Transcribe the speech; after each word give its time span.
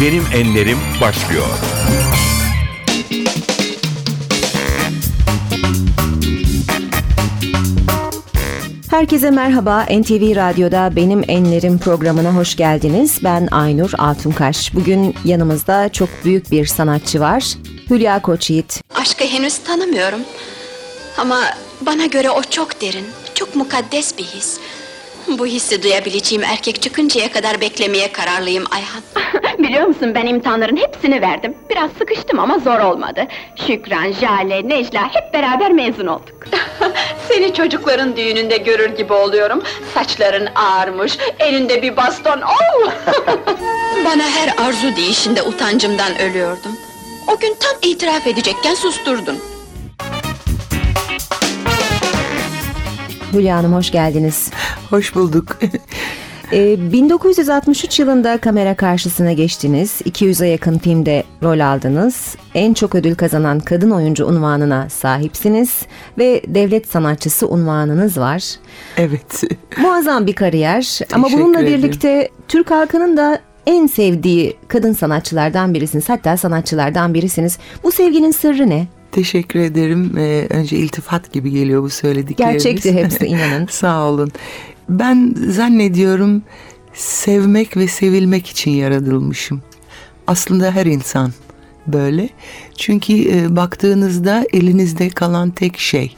Benim 0.00 0.24
Enlerim 0.34 0.78
başlıyor. 1.00 1.46
Herkese 8.90 9.30
merhaba. 9.30 9.82
NTV 9.82 10.36
Radyo'da 10.36 10.96
Benim 10.96 11.24
Enlerim 11.28 11.78
programına 11.78 12.34
hoş 12.34 12.56
geldiniz. 12.56 13.18
Ben 13.24 13.48
Aynur 13.50 13.92
Altunkaş. 13.98 14.74
Bugün 14.74 15.14
yanımızda 15.24 15.88
çok 15.88 16.08
büyük 16.24 16.50
bir 16.50 16.66
sanatçı 16.66 17.20
var. 17.20 17.44
Hülya 17.90 18.22
Koçyiğit. 18.22 18.80
Aşkı 18.94 19.24
henüz 19.24 19.58
tanımıyorum. 19.58 20.20
Ama 21.18 21.40
bana 21.80 22.06
göre 22.06 22.30
o 22.30 22.42
çok 22.42 22.80
derin, 22.80 23.04
çok 23.34 23.56
mukaddes 23.56 24.18
bir 24.18 24.24
his. 24.24 24.58
Bu 25.28 25.46
hissi 25.46 25.82
duyabileceğim 25.82 26.44
erkek 26.44 26.82
çıkıncaya 26.82 27.32
kadar 27.32 27.60
beklemeye 27.60 28.12
kararlıyım 28.12 28.64
Ayhan. 28.70 29.02
Biliyor 29.58 29.86
musun 29.86 30.14
ben 30.14 30.26
imtihanların 30.26 30.76
hepsini 30.76 31.22
verdim. 31.22 31.54
Biraz 31.70 31.90
sıkıştım 31.98 32.38
ama 32.38 32.58
zor 32.58 32.80
olmadı. 32.80 33.26
Şükran, 33.66 34.12
Jale, 34.12 34.68
Necla 34.68 35.14
hep 35.14 35.34
beraber 35.34 35.72
mezun 35.72 36.06
olduk. 36.06 36.44
Seni 37.28 37.54
çocukların 37.54 38.16
düğününde 38.16 38.56
görür 38.56 38.96
gibi 38.96 39.12
oluyorum. 39.12 39.62
Saçların 39.94 40.48
ağarmış, 40.54 41.18
elinde 41.38 41.82
bir 41.82 41.96
baston. 41.96 42.40
Oh! 42.40 42.90
Bana 44.04 44.24
her 44.24 44.66
arzu 44.66 44.96
deyişinde 44.96 45.42
utancımdan 45.42 46.18
ölüyordum. 46.18 46.72
O 47.26 47.38
gün 47.38 47.54
tam 47.60 47.90
itiraf 47.90 48.26
edecekken 48.26 48.74
susturdun. 48.74 49.38
Hülya 53.32 53.56
Hanım 53.56 53.72
hoş 53.74 53.90
geldiniz. 53.90 54.50
Hoş 54.90 55.14
bulduk. 55.14 55.58
Ee, 56.52 56.92
1963 56.92 57.98
yılında 58.00 58.38
kamera 58.38 58.74
karşısına 58.76 59.32
geçtiniz. 59.32 60.00
200'e 60.04 60.48
yakın 60.48 60.78
filmde 60.78 61.24
rol 61.42 61.60
aldınız. 61.60 62.36
En 62.54 62.74
çok 62.74 62.94
ödül 62.94 63.14
kazanan 63.14 63.60
kadın 63.60 63.90
oyuncu 63.90 64.26
unvanına 64.26 64.88
sahipsiniz. 64.88 65.82
Ve 66.18 66.42
devlet 66.46 66.88
sanatçısı 66.88 67.48
unvanınız 67.48 68.18
var. 68.18 68.44
evet. 68.96 69.42
Muazzam 69.78 70.26
bir 70.26 70.32
kariyer 70.34 70.98
ama 71.12 71.24
Teşekkür 71.26 71.44
bununla 71.44 71.60
ederim. 71.60 71.82
birlikte 71.82 72.28
Türk 72.48 72.70
halkının 72.70 73.16
da 73.16 73.38
en 73.66 73.86
sevdiği 73.86 74.56
kadın 74.68 74.92
sanatçılardan 74.92 75.74
birisiniz. 75.74 76.08
Hatta 76.08 76.36
sanatçılardan 76.36 77.14
birisiniz. 77.14 77.58
Bu 77.84 77.92
sevginin 77.92 78.30
sırrı 78.30 78.70
ne? 78.70 78.86
Teşekkür 79.18 79.60
ederim. 79.60 80.18
Ee, 80.18 80.46
önce 80.50 80.76
iltifat 80.76 81.32
gibi 81.32 81.50
geliyor 81.50 81.82
bu 81.82 81.90
söyledikleriniz. 81.90 82.64
Gerçekti 82.64 82.94
hepsi 82.94 83.26
inanın. 83.26 83.66
Sağ 83.66 84.04
olun. 84.04 84.32
Ben 84.88 85.34
zannediyorum 85.48 86.42
sevmek 86.94 87.76
ve 87.76 87.88
sevilmek 87.88 88.46
için 88.46 88.70
yaratılmışım. 88.70 89.62
Aslında 90.26 90.70
her 90.70 90.86
insan 90.86 91.32
böyle. 91.86 92.28
Çünkü 92.76 93.12
e, 93.12 93.56
baktığınızda 93.56 94.44
elinizde 94.52 95.10
kalan 95.10 95.50
tek 95.50 95.78
şey. 95.78 96.16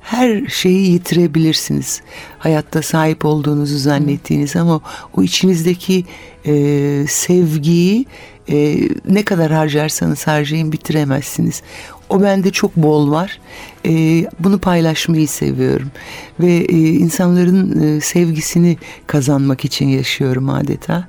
Her 0.00 0.46
şeyi 0.46 0.90
yitirebilirsiniz. 0.90 2.02
Hayatta 2.38 2.82
sahip 2.82 3.24
olduğunuzu 3.24 3.78
zannettiğiniz 3.78 4.56
ama 4.56 4.80
o 5.16 5.22
içinizdeki 5.22 6.04
e, 6.46 7.04
sevgiyi 7.08 8.06
e, 8.48 8.88
ne 9.08 9.24
kadar 9.24 9.52
harcarsanız 9.52 10.26
harcayın 10.26 10.72
bitiremezsiniz. 10.72 11.62
O 12.12 12.22
bende 12.22 12.50
çok 12.50 12.76
bol 12.76 13.10
var. 13.10 13.40
E, 13.86 14.24
bunu 14.40 14.58
paylaşmayı 14.58 15.28
seviyorum 15.28 15.90
ve 16.40 16.52
e, 16.52 16.78
insanların 16.78 17.82
e, 17.82 18.00
sevgisini 18.00 18.76
kazanmak 19.06 19.64
için 19.64 19.88
yaşıyorum 19.88 20.50
adeta. 20.50 21.08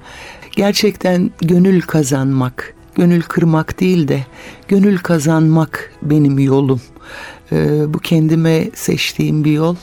Gerçekten 0.55 1.31
gönül 1.41 1.81
kazanmak, 1.81 2.73
gönül 2.95 3.21
kırmak 3.21 3.79
değil 3.79 4.07
de 4.07 4.25
gönül 4.67 4.97
kazanmak 4.97 5.91
benim 6.01 6.39
yolum. 6.39 6.81
E, 7.51 7.93
bu 7.93 7.99
kendime 7.99 8.69
seçtiğim 8.73 9.43
bir 9.43 9.51
yol. 9.51 9.75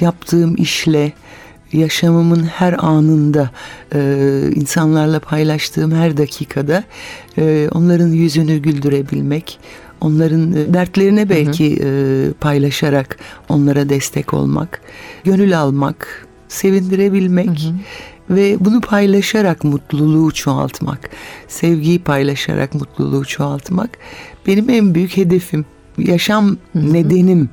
Yaptığım 0.00 0.56
işle, 0.56 1.12
yaşamımın 1.72 2.42
her 2.42 2.72
anında 2.78 3.50
e, 3.94 4.00
insanlarla 4.54 5.20
paylaştığım 5.20 5.92
her 5.92 6.16
dakikada 6.16 6.84
e, 7.38 7.68
onların 7.72 8.08
yüzünü 8.08 8.58
güldürebilmek, 8.58 9.58
onların 10.04 10.52
e, 10.52 10.74
dertlerine 10.74 11.28
belki 11.28 11.78
e, 11.84 11.88
paylaşarak 12.40 13.16
onlara 13.48 13.88
destek 13.88 14.34
olmak, 14.34 14.80
gönül 15.24 15.60
almak, 15.60 16.26
sevindirebilmek 16.48 17.72
ve 18.30 18.56
bunu 18.60 18.80
paylaşarak 18.80 19.64
mutluluğu 19.64 20.32
çoğaltmak, 20.32 21.10
sevgiyi 21.48 21.98
paylaşarak 21.98 22.74
mutluluğu 22.74 23.24
çoğaltmak 23.24 23.90
benim 24.46 24.70
en 24.70 24.94
büyük 24.94 25.16
hedefim. 25.16 25.64
Yaşam 25.98 26.56
nedenim. 26.74 27.48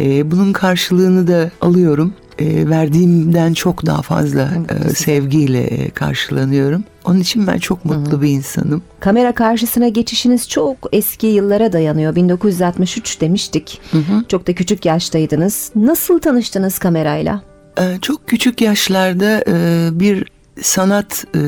E, 0.00 0.30
bunun 0.30 0.52
karşılığını 0.52 1.26
da 1.28 1.50
alıyorum. 1.60 2.14
E, 2.38 2.70
verdiğimden 2.70 3.52
çok 3.54 3.86
daha 3.86 4.02
fazla 4.02 4.50
e, 4.68 4.88
sevgiyle 4.94 5.60
e, 5.60 5.90
karşılanıyorum. 5.90 6.84
Onun 7.04 7.20
için 7.20 7.46
ben 7.46 7.58
çok 7.58 7.84
mutlu 7.84 8.22
bir 8.22 8.28
insanım. 8.28 8.82
Kamera 9.00 9.32
karşısına 9.32 9.88
geçişiniz 9.88 10.48
çok 10.48 10.76
eski 10.92 11.26
yıllara 11.26 11.72
dayanıyor. 11.72 12.14
1963 12.16 13.20
demiştik. 13.20 13.80
Çok 14.28 14.46
da 14.46 14.54
küçük 14.54 14.84
yaştaydınız. 14.84 15.70
Nasıl 15.76 16.18
tanıştınız 16.18 16.78
kamerayla? 16.78 17.42
Ee, 17.80 17.98
Çok 18.02 18.26
küçük 18.26 18.60
yaşlarda 18.60 19.44
e, 19.48 19.88
bir 19.92 20.24
sanat 20.62 21.24
e, 21.34 21.38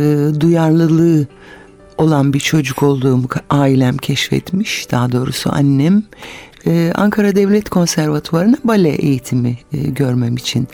duyarlılığı 0.41 1.27
olan 1.99 2.33
bir 2.33 2.41
çocuk 2.41 2.83
olduğumu 2.83 3.29
ailem 3.51 3.97
keşfetmiş. 3.97 4.91
Daha 4.91 5.13
doğrusu 5.13 5.51
annem. 5.53 6.03
Ee, 6.67 6.93
Ankara 6.95 7.37
Devlet 7.37 7.71
Konservatuvarı'na 7.71 8.57
bale 8.65 8.89
eğitimi 8.89 9.59
e, 9.73 9.79
görmem 9.79 10.37
için 10.37 10.69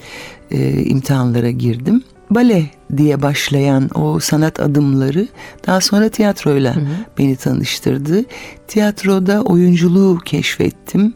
e, 0.51 0.83
imtihanlara 0.83 1.51
girdim. 1.51 2.03
Bale 2.31 2.71
diye 2.97 3.23
başlayan 3.23 3.91
o 3.95 4.21
sanat 4.21 4.61
adımları 4.61 5.29
daha 5.67 5.81
sonra 5.81 6.09
tiyatroyla 6.09 6.75
beni 7.19 7.37
tanıştırdı. 7.37 8.25
Tiyatroda 8.69 9.43
oyunculuğu 9.43 10.19
keşfettim 10.25 11.15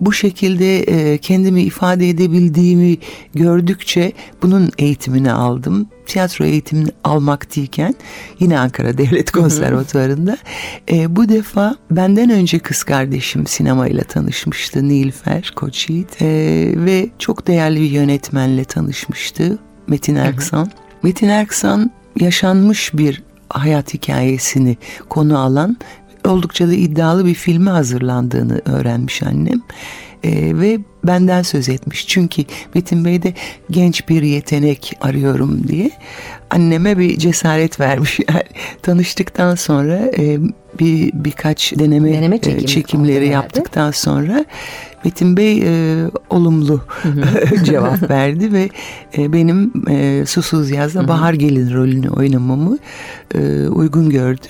bu 0.00 0.12
şekilde 0.12 0.78
e, 0.80 1.18
kendimi 1.18 1.62
ifade 1.62 2.08
edebildiğimi 2.08 2.96
gördükçe 3.34 4.12
bunun 4.42 4.70
eğitimini 4.78 5.32
aldım. 5.32 5.88
Tiyatro 6.06 6.44
eğitimini 6.44 6.90
almak 7.04 7.56
değilken 7.56 7.94
yine 8.40 8.58
Ankara 8.58 8.98
Devlet 8.98 9.30
Konservatuvarı'nda 9.32 10.38
e, 10.90 11.16
bu 11.16 11.28
defa 11.28 11.76
benden 11.90 12.30
önce 12.30 12.58
kız 12.58 12.82
kardeşim 12.82 13.46
sinemayla 13.46 14.04
tanışmıştı 14.04 14.88
Nilfer 14.88 15.52
Koçyiğit 15.56 16.22
e, 16.22 16.26
ve 16.76 17.08
çok 17.18 17.46
değerli 17.46 17.80
bir 17.80 17.90
yönetmenle 17.90 18.64
tanışmıştı 18.64 19.58
Metin 19.86 20.14
Erksan. 20.14 20.70
Metin 21.02 21.28
Erksan 21.28 21.90
yaşanmış 22.20 22.94
bir 22.94 23.22
hayat 23.48 23.94
hikayesini 23.94 24.76
konu 25.08 25.38
alan 25.38 25.76
oldukça 26.24 26.68
da 26.68 26.72
iddialı 26.72 27.26
bir 27.26 27.34
filmi 27.34 27.70
hazırlandığını 27.70 28.62
öğrenmiş 28.64 29.22
annem. 29.22 29.62
Ee, 30.24 30.58
ve 30.60 30.78
benden 31.04 31.42
söz 31.42 31.68
etmiş. 31.68 32.06
Çünkü 32.06 32.44
Metin 32.74 33.04
Bey 33.04 33.22
de 33.22 33.34
genç 33.70 34.08
bir 34.08 34.22
yetenek 34.22 34.92
arıyorum 35.00 35.68
diye 35.68 35.90
anneme 36.50 36.98
bir 36.98 37.18
cesaret 37.18 37.80
vermiş. 37.80 38.18
Yani 38.28 38.42
tanıştıktan 38.82 39.54
sonra 39.54 39.96
e, 40.18 40.38
bir 40.78 41.10
birkaç 41.14 41.72
deneme, 41.78 42.12
Deneme 42.12 42.36
e, 42.36 42.40
çekimi 42.40 42.66
çekimleri 42.66 43.16
oldu 43.16 43.20
herhalde. 43.20 43.34
yaptıktan 43.34 43.90
sonra 43.90 44.44
Metin 45.04 45.36
Bey 45.36 45.62
e, 45.64 46.04
olumlu 46.30 46.80
cevap 47.64 48.10
verdi 48.10 48.52
ve 48.52 48.68
e, 49.18 49.32
benim 49.32 49.72
e, 49.90 50.26
Susuz 50.26 50.70
Yaz'da 50.70 51.08
Bahar 51.08 51.34
Gelin 51.34 51.74
rolünü 51.74 52.10
oynamamı 52.10 52.78
e, 53.34 53.68
uygun 53.68 54.10
gördü. 54.10 54.48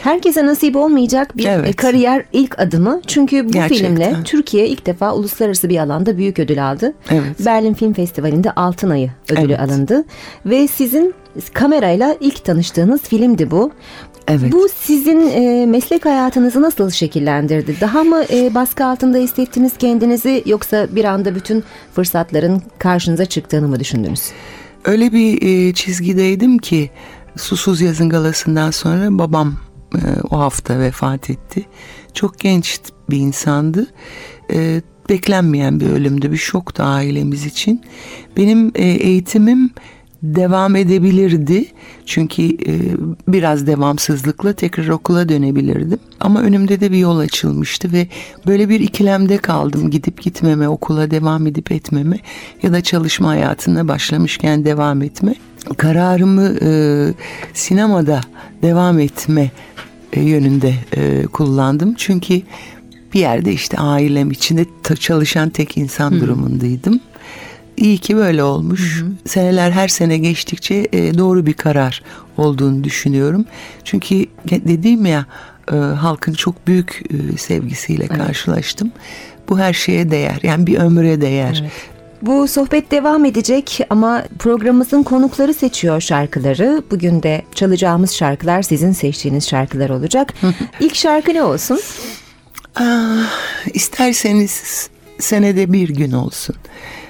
Herkese 0.00 0.46
nasip 0.46 0.76
olmayacak 0.76 1.36
bir 1.36 1.44
Evet. 1.46 1.68
e, 1.68 1.72
kariyer 1.72 2.24
ilk 2.32 2.58
adımı. 2.58 3.00
Çünkü 3.06 3.48
bu 3.48 3.52
Gerçekten. 3.52 3.86
filmle 3.86 4.16
Türkiye 4.24 4.68
ilk 4.68 4.86
defa 4.86 5.14
uluslararası 5.14 5.68
bir 5.68 5.78
alanda 5.78 6.16
büyük 6.18 6.38
ödül 6.38 6.70
aldı. 6.70 6.94
Evet. 7.10 7.46
Berlin 7.46 7.74
Film 7.74 7.92
Festivali'nde 7.92 8.52
Altın 8.52 8.90
Ayı 8.90 9.10
ödülü 9.30 9.52
Evet. 9.52 9.60
alındı. 9.60 10.04
Ve 10.46 10.68
sizin 10.68 11.14
kamerayla 11.52 12.16
ilk 12.20 12.44
tanıştığınız 12.44 13.00
filmdi 13.02 13.50
bu. 13.50 13.70
Evet. 14.28 14.52
Bu 14.52 14.68
sizin 14.80 15.30
e, 15.30 15.66
meslek 15.66 16.04
hayatınızı 16.04 16.62
nasıl 16.62 16.90
şekillendirdi? 16.90 17.76
Daha 17.80 18.04
mı 18.04 18.24
e, 18.32 18.54
baskı 18.54 18.84
altında 18.84 19.18
hissettiniz 19.18 19.72
kendinizi 19.78 20.42
yoksa 20.46 20.86
bir 20.90 21.04
anda 21.04 21.34
bütün 21.34 21.64
fırsatların 21.94 22.62
karşınıza 22.78 23.26
çıktığını 23.26 23.68
mı 23.68 23.80
düşündünüz? 23.80 24.22
Öyle 24.84 25.12
bir 25.12 25.42
e, 25.42 25.74
çizgideydim 25.74 26.58
ki 26.58 26.90
Susuz 27.36 27.80
Yazın 27.80 28.08
galasından 28.08 28.70
sonra 28.70 29.18
babam 29.18 29.54
e, 29.94 30.00
o 30.30 30.38
hafta 30.38 30.78
vefat 30.78 31.30
etti. 31.30 31.66
Çok 32.14 32.38
genç 32.38 32.80
bir 33.10 33.16
insandı. 33.16 33.86
E, 34.52 34.82
beklenmeyen 35.08 35.80
bir 35.80 35.86
ölümdü, 35.86 36.32
bir 36.32 36.36
şoktu 36.36 36.82
ailemiz 36.82 37.46
için. 37.46 37.82
Benim 38.36 38.72
e, 38.74 38.84
eğitimim 38.84 39.70
devam 40.22 40.76
edebilirdi. 40.76 41.66
Çünkü 42.06 42.42
biraz 43.28 43.66
devamsızlıkla 43.66 44.52
tekrar 44.52 44.88
okula 44.88 45.28
dönebilirdim. 45.28 45.98
Ama 46.20 46.40
önümde 46.40 46.80
de 46.80 46.92
bir 46.92 46.98
yol 46.98 47.18
açılmıştı 47.18 47.92
ve 47.92 48.06
böyle 48.46 48.68
bir 48.68 48.80
ikilemde 48.80 49.38
kaldım. 49.38 49.90
Gidip 49.90 50.22
gitmeme, 50.22 50.68
okula 50.68 51.10
devam 51.10 51.46
edip 51.46 51.72
etmeme 51.72 52.18
ya 52.62 52.72
da 52.72 52.80
çalışma 52.80 53.28
hayatına 53.28 53.88
başlamışken 53.88 54.64
devam 54.64 55.02
etme. 55.02 55.34
Kararımı 55.76 56.54
e, 56.62 56.70
sinemada 57.54 58.20
devam 58.62 58.98
etme 58.98 59.50
yönünde 60.16 60.74
e, 60.96 61.22
kullandım. 61.22 61.94
Çünkü 61.94 62.42
bir 63.14 63.20
yerde 63.20 63.52
işte 63.52 63.76
ailem 63.76 64.30
içinde 64.30 64.64
çalışan 65.00 65.50
tek 65.50 65.76
insan 65.76 66.20
durumundaydım. 66.20 67.00
İyi 67.76 67.98
ki 67.98 68.16
böyle 68.16 68.42
olmuş. 68.42 69.04
Seneler 69.24 69.70
her 69.70 69.88
sene 69.88 70.18
geçtikçe 70.18 70.88
e, 70.92 71.18
doğru 71.18 71.46
bir 71.46 71.52
karar 71.52 72.02
olduğunu 72.36 72.84
düşünüyorum. 72.84 73.44
Çünkü 73.84 74.26
dediğim 74.50 75.06
ya 75.06 75.26
e, 75.72 75.76
halkın 75.76 76.32
çok 76.32 76.66
büyük 76.66 77.02
e, 77.10 77.36
sevgisiyle 77.36 78.06
karşılaştım. 78.06 78.92
Bu 79.48 79.58
her 79.58 79.72
şeye 79.72 80.10
değer. 80.10 80.38
Yani 80.42 80.66
bir 80.66 80.78
ömre 80.78 81.20
değer. 81.20 81.64
Bu 82.22 82.48
sohbet 82.48 82.90
devam 82.90 83.24
edecek 83.24 83.80
ama 83.90 84.24
programımızın 84.38 85.02
konukları 85.02 85.54
seçiyor 85.54 86.00
şarkıları. 86.00 86.82
Bugün 86.90 87.22
de 87.22 87.42
çalacağımız 87.54 88.12
şarkılar 88.12 88.62
sizin 88.62 88.92
seçtiğiniz 88.92 89.48
şarkılar 89.48 89.90
olacak. 89.90 90.34
İlk 90.80 90.94
şarkı 90.96 91.34
ne 91.34 91.42
olsun? 91.42 91.80
Ah, 92.76 93.30
isterseniz 93.74 94.88
senede 95.18 95.72
bir 95.72 95.88
gün 95.88 96.12
olsun. 96.12 96.56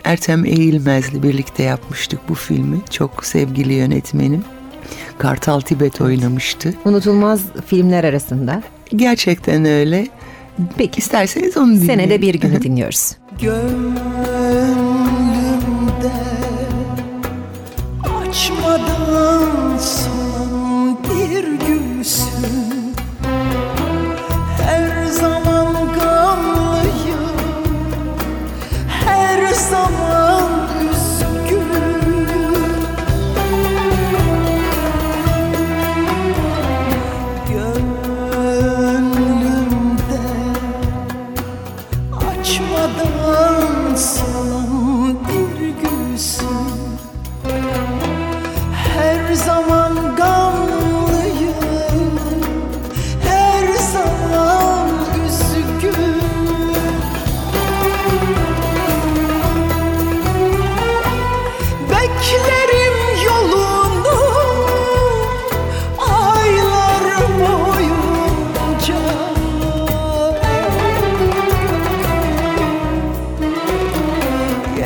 Ertem 0.05 0.44
Eğilmez'le 0.44 1.22
birlikte 1.22 1.62
yapmıştık 1.62 2.20
bu 2.28 2.34
filmi. 2.34 2.78
Çok 2.90 3.25
sevgili 3.25 3.72
yönetmenim. 3.75 4.44
Kartal 5.19 5.60
Tibet 5.60 6.00
oynamıştı. 6.00 6.75
Unutulmaz 6.84 7.40
filmler 7.66 8.05
arasında. 8.05 8.62
Gerçekten 8.96 9.64
öyle. 9.64 10.08
Peki 10.76 10.99
İsterseniz 10.99 11.56
onu 11.56 11.66
dinleyin. 11.70 11.87
senede 11.87 12.22
bir 12.22 12.34
günü 12.34 12.62
dinliyoruz. 12.62 13.12
Gönlümde 13.43 14.68
açmadan 18.38 19.79
son 19.79 20.18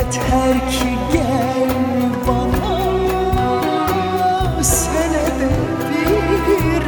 Yeter 0.03 0.69
ki 0.71 0.89
gel 1.13 1.69
bana 2.27 2.75
senede 4.63 5.49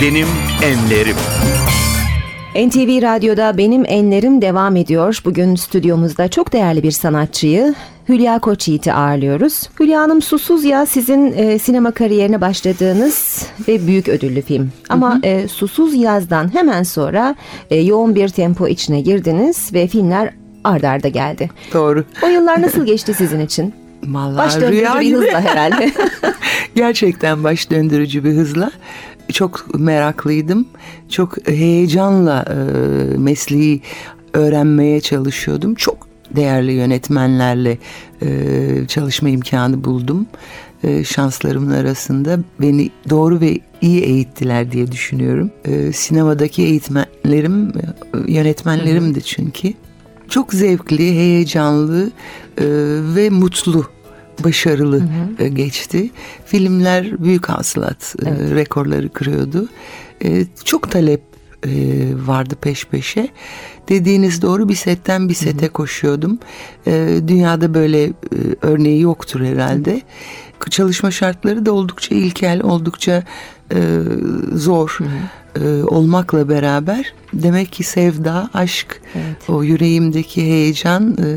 Benim 0.00 0.49
enlerim. 0.62 1.16
NTV 2.54 3.02
Radyo'da 3.02 3.58
Benim 3.58 3.84
Enlerim 3.88 4.42
devam 4.42 4.76
ediyor. 4.76 5.20
Bugün 5.24 5.54
stüdyomuzda 5.54 6.28
çok 6.28 6.52
değerli 6.52 6.82
bir 6.82 6.90
sanatçıyı 6.90 7.74
Hülya 8.08 8.38
Koçyiğit'i 8.38 8.92
ağırlıyoruz. 8.92 9.68
Hülya 9.80 10.00
Hanım 10.00 10.22
Susuz 10.22 10.64
Ya 10.64 10.86
sizin 10.86 11.32
e, 11.36 11.58
sinema 11.58 11.90
kariyerine 11.90 12.40
başladığınız 12.40 13.46
ve 13.68 13.86
büyük 13.86 14.08
ödüllü 14.08 14.42
film. 14.42 14.72
Ama 14.88 15.20
e, 15.22 15.48
Susuz 15.48 15.94
Yaz'dan 15.94 16.54
hemen 16.54 16.82
sonra 16.82 17.34
e, 17.70 17.76
yoğun 17.80 18.14
bir 18.14 18.28
tempo 18.28 18.68
içine 18.68 19.00
girdiniz 19.00 19.74
ve 19.74 19.86
filmler 19.86 20.30
ard 20.64 20.82
arda 20.82 21.08
geldi. 21.08 21.50
Doğru. 21.72 22.04
O 22.22 22.26
yıllar 22.26 22.62
nasıl 22.62 22.86
geçti 22.86 23.14
sizin 23.14 23.40
için? 23.40 23.74
Vallahi 24.04 24.38
Baş 24.38 24.54
döndürücü 24.56 24.80
rüya 24.80 24.94
bir 25.00 25.06
gibi. 25.06 25.16
hızla 25.16 25.40
herhalde. 25.40 25.90
Gerçekten 26.74 27.44
baş 27.44 27.70
döndürücü 27.70 28.24
bir 28.24 28.32
hızla. 28.32 28.70
Çok 29.32 29.78
meraklıydım. 29.78 30.66
Çok 31.08 31.48
heyecanla 31.48 32.44
e, 32.48 32.54
mesleği 33.18 33.82
öğrenmeye 34.32 35.00
çalışıyordum. 35.00 35.74
Çok 35.74 36.08
değerli 36.36 36.72
yönetmenlerle 36.72 37.78
e, 38.22 38.86
çalışma 38.88 39.28
imkanı 39.28 39.84
buldum. 39.84 40.26
E, 40.84 41.04
şanslarımın 41.04 41.70
arasında 41.70 42.38
beni 42.60 42.90
doğru 43.10 43.40
ve 43.40 43.58
iyi 43.80 44.00
eğittiler 44.00 44.72
diye 44.72 44.92
düşünüyorum. 44.92 45.50
E, 45.64 45.92
sinemadaki 45.92 46.62
eğitmenlerim, 46.62 47.68
e, 47.68 48.32
yönetmenlerimdi 48.32 49.22
çünkü. 49.22 49.72
Çok 50.28 50.52
zevkli, 50.52 51.12
heyecanlı 51.12 52.10
e, 52.58 52.64
ve 53.14 53.30
mutlu 53.30 53.86
başarılı 54.44 55.02
e, 55.38 55.48
geçti. 55.48 56.10
Filmler 56.46 57.24
büyük 57.24 57.48
hasılat 57.48 58.14
e, 58.26 58.30
rekorları 58.54 59.08
kırıyordu. 59.08 59.68
E, 60.24 60.46
çok 60.64 60.90
talep 60.90 61.20
vardı 62.26 62.54
peş 62.60 62.84
peşe. 62.84 63.28
Dediğiniz 63.88 64.42
doğru 64.42 64.68
bir 64.68 64.74
setten 64.74 65.28
bir 65.28 65.34
sete 65.34 65.68
koşuyordum. 65.68 66.38
E, 66.86 67.20
dünyada 67.28 67.74
böyle 67.74 68.12
örneği 68.62 69.00
yoktur 69.00 69.40
herhalde. 69.40 70.02
Çalışma 70.70 71.10
şartları 71.10 71.66
da 71.66 71.72
oldukça 71.72 72.14
ilkel, 72.14 72.62
oldukça 72.62 73.22
zor 74.52 74.98
e, 75.56 75.82
olmakla 75.82 76.48
beraber 76.48 77.14
demek 77.32 77.72
ki 77.72 77.84
sevda, 77.84 78.50
aşk, 78.54 79.00
o 79.48 79.62
yüreğimdeki 79.62 80.42
heyecan 80.42 81.16
e, 81.18 81.28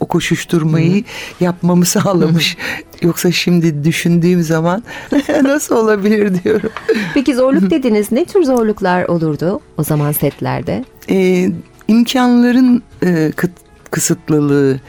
o 0.00 0.06
koşuşturmayı 0.06 1.04
yapmamı 1.40 1.86
sağlamış. 1.86 2.56
Yoksa 3.02 3.32
şimdi 3.32 3.84
düşündüğüm 3.84 4.42
zaman 4.42 4.82
nasıl 5.42 5.76
olabilir 5.76 6.44
diyorum. 6.44 6.70
Peki 7.14 7.34
zorluk 7.34 7.70
dediniz. 7.70 8.12
Ne 8.12 8.24
tür 8.24 8.44
zorluklar 8.44 9.04
olurdu 9.04 9.60
o 9.76 9.84
zaman 9.84 10.12
setlerde? 10.12 10.84
Ee, 11.10 11.50
imkanların 11.88 12.82
e, 13.02 13.06
kıt- 13.36 13.50
kısıtlılığı, 13.90 14.80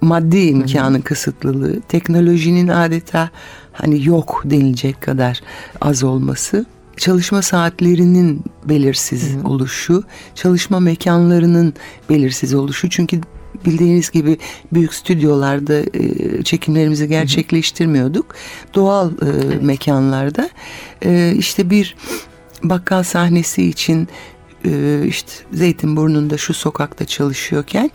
maddi 0.00 0.38
imkanın 0.38 1.00
kısıtlılığı, 1.00 1.80
teknolojinin 1.80 2.68
adeta 2.68 3.30
hani 3.72 4.06
yok 4.06 4.42
denilecek 4.44 5.00
kadar 5.00 5.40
az 5.80 6.04
olması, 6.04 6.66
çalışma 6.96 7.42
saatlerinin 7.42 8.44
belirsiz 8.64 9.36
oluşu, 9.44 10.04
çalışma 10.34 10.80
mekanlarının 10.80 11.74
belirsiz 12.10 12.54
oluşu. 12.54 12.90
Çünkü 12.90 13.20
bildiğiniz 13.64 14.10
gibi 14.10 14.38
büyük 14.72 14.94
stüdyolarda 14.94 15.74
e, 15.74 16.42
çekimlerimizi 16.42 17.08
gerçekleştirmiyorduk. 17.08 18.34
Doğal 18.74 19.10
e, 19.10 19.56
mekanlarda. 19.60 20.50
E, 21.04 21.34
işte 21.36 21.70
bir 21.70 21.96
bakkal 22.62 23.02
sahnesi 23.02 23.62
için 23.62 24.08
e, 24.64 25.02
işte 25.06 25.32
Zeytinburnu'nda 25.52 26.38
şu 26.38 26.54
sokakta 26.54 27.04
çalışıyorken 27.04 27.90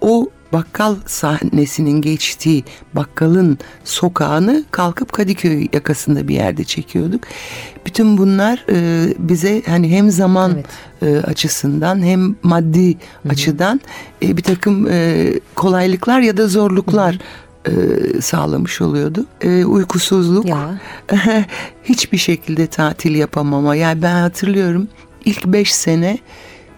o 0.00 0.30
bakkal 0.52 0.96
sahnesinin 1.06 2.00
geçtiği 2.02 2.64
bakkalın 2.94 3.58
sokağını 3.84 4.64
kalkıp 4.70 5.12
Kadıköy 5.12 5.68
yakasında 5.72 6.28
bir 6.28 6.34
yerde 6.34 6.64
çekiyorduk. 6.64 7.24
Bütün 7.86 8.18
bunlar 8.18 8.64
e, 8.72 9.08
bize 9.18 9.62
hani 9.66 9.90
hem 9.90 10.10
zaman 10.10 10.52
Evet. 10.54 10.66
e, 11.02 11.26
açısından 11.26 12.02
hem 12.02 12.36
maddi 12.42 12.96
açıdan 13.28 13.80
e, 14.22 14.36
bir 14.36 14.42
takım 14.42 14.86
e, 14.90 15.26
kolaylıklar 15.54 16.20
ya 16.20 16.36
da 16.36 16.48
zorluklar 16.48 17.18
e, 17.66 17.72
sağlamış 18.20 18.80
oluyordu. 18.80 19.26
E, 19.40 19.64
uykusuzluk, 19.64 20.46
Ya. 20.46 20.80
hiçbir 21.84 22.18
şekilde 22.18 22.66
tatil 22.66 23.14
yapamama. 23.14 23.76
Yani 23.76 24.02
ben 24.02 24.20
hatırlıyorum 24.20 24.88
ilk 25.24 25.44
beş 25.46 25.74
sene 25.74 26.18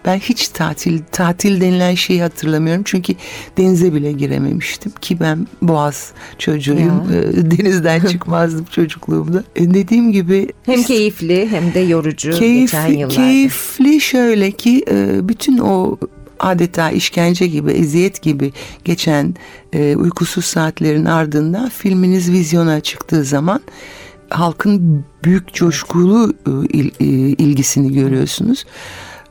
ben 0.05 0.17
hiç 0.19 0.47
tatil 0.47 0.99
tatil 1.11 1.61
denilen 1.61 1.95
şeyi 1.95 2.21
hatırlamıyorum. 2.21 2.81
Çünkü 2.85 3.13
denize 3.57 3.93
bile 3.93 4.11
girememiştim 4.11 4.91
ki 5.01 5.19
ben 5.19 5.47
Boğaz 5.61 6.11
çocuğuyum. 6.37 7.03
Ya. 7.13 7.19
E, 7.19 7.51
Denizden 7.57 7.99
çıkmazdım 8.05 8.65
çocukluğumda. 8.65 9.43
E, 9.55 9.73
dediğim 9.73 10.11
gibi 10.11 10.47
Hem 10.65 10.83
keyifli 10.83 11.47
hem 11.51 11.73
de 11.73 11.79
yorucu 11.79 12.29
geçen 12.31 12.39
keyifli, 12.39 12.93
yıllarda. 12.99 13.15
keyifli 13.15 14.01
şöyle 14.01 14.51
ki 14.51 14.85
e, 14.91 15.27
bütün 15.29 15.57
o 15.57 15.97
adeta 16.39 16.91
işkence 16.91 17.47
gibi, 17.47 17.71
eziyet 17.71 18.21
gibi 18.21 18.51
geçen 18.85 19.35
e, 19.73 19.95
uykusuz 19.95 20.45
saatlerin 20.45 21.05
ardından 21.05 21.69
filminiz 21.69 22.31
vizyona 22.31 22.79
çıktığı 22.79 23.23
zaman 23.23 23.61
halkın 24.29 25.05
büyük 25.23 25.53
coşkulu 25.53 26.33
e, 26.47 26.77
il- 26.77 26.91
e, 26.99 27.05
ilgisini 27.43 27.93
görüyorsunuz. 27.93 28.65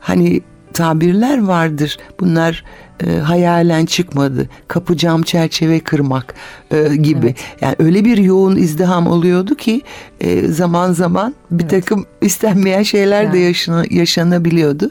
Hani 0.00 0.40
tabirler 0.78 1.42
vardır. 1.42 1.96
Bunlar 2.20 2.64
e, 3.06 3.16
hayalen 3.18 3.86
çıkmadı. 3.86 4.48
Kapı 4.68 4.96
cam 4.96 5.22
çerçeve 5.22 5.80
kırmak 5.80 6.34
e, 6.70 6.96
gibi. 6.96 7.26
Evet. 7.26 7.36
Yani 7.60 7.74
öyle 7.78 8.04
bir 8.04 8.18
yoğun 8.18 8.56
izdiham 8.56 9.06
oluyordu 9.06 9.54
ki 9.54 9.80
e, 10.20 10.48
zaman 10.48 10.92
zaman 10.92 11.34
bir 11.50 11.68
takım 11.68 12.06
istenmeyen 12.22 12.82
şeyler 12.82 13.32
de 13.32 13.38
Ya. 13.38 13.44
yaşana- 13.50 13.94
yaşanabiliyordu. 13.94 14.90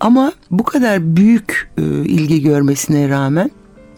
Ama 0.00 0.32
bu 0.50 0.64
kadar 0.64 1.16
büyük 1.16 1.70
e, 1.78 1.82
ilgi 2.04 2.42
görmesine 2.42 3.08
rağmen 3.08 3.50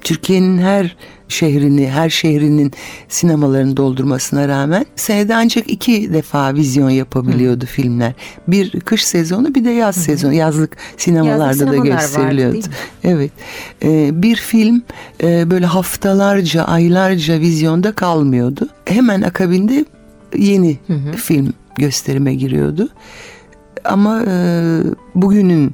Türkiye'nin 0.04 0.58
her 0.58 0.96
şehrini, 1.28 1.90
her 1.90 2.10
şehrinin 2.10 2.72
sinemalarını 3.08 3.76
doldurmasına 3.76 4.48
rağmen 4.48 4.86
senede 4.96 5.34
ancak 5.34 5.70
iki 5.70 6.12
defa 6.12 6.54
vizyon 6.54 6.90
yapabiliyordu 6.90 7.66
filmler. 7.66 8.12
Bir 8.48 8.80
kış 8.80 9.04
sezonu 9.04 9.54
bir 9.54 9.64
de 9.64 9.70
yaz 9.70 9.96
sezonu. 9.96 10.32
Yazlık 10.32 10.76
sinemalarda 10.96 11.46
Yazlık 11.46 11.66
da 11.66 11.72
sinemalar 11.72 11.90
vardı, 11.92 12.02
gösteriliyordu. 12.02 12.56
mi? 12.56 12.62
Evet. 13.04 13.30
Ee, 13.82 14.22
bir 14.22 14.36
film 14.36 14.82
e, 15.22 15.50
böyle 15.50 15.66
haftalarca, 15.66 16.64
aylarca 16.64 17.40
vizyonda 17.40 17.92
kalmıyordu. 17.92 18.68
Hemen 18.84 19.22
akabinde 19.22 19.84
yeni 20.36 20.78
film 21.16 21.52
gösterime 21.78 22.34
giriyordu. 22.34 22.88
Ama 23.84 24.22
e, 24.28 24.34
bugünün 25.14 25.72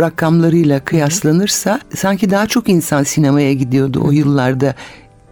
rakamlarıyla 0.00 0.80
kıyaslanırsa 0.80 1.80
sanki 1.94 2.30
daha 2.30 2.46
çok 2.46 2.68
insan 2.68 3.02
sinemaya 3.02 3.52
gidiyordu 3.52 4.02
o 4.04 4.10
yıllarda 4.10 4.74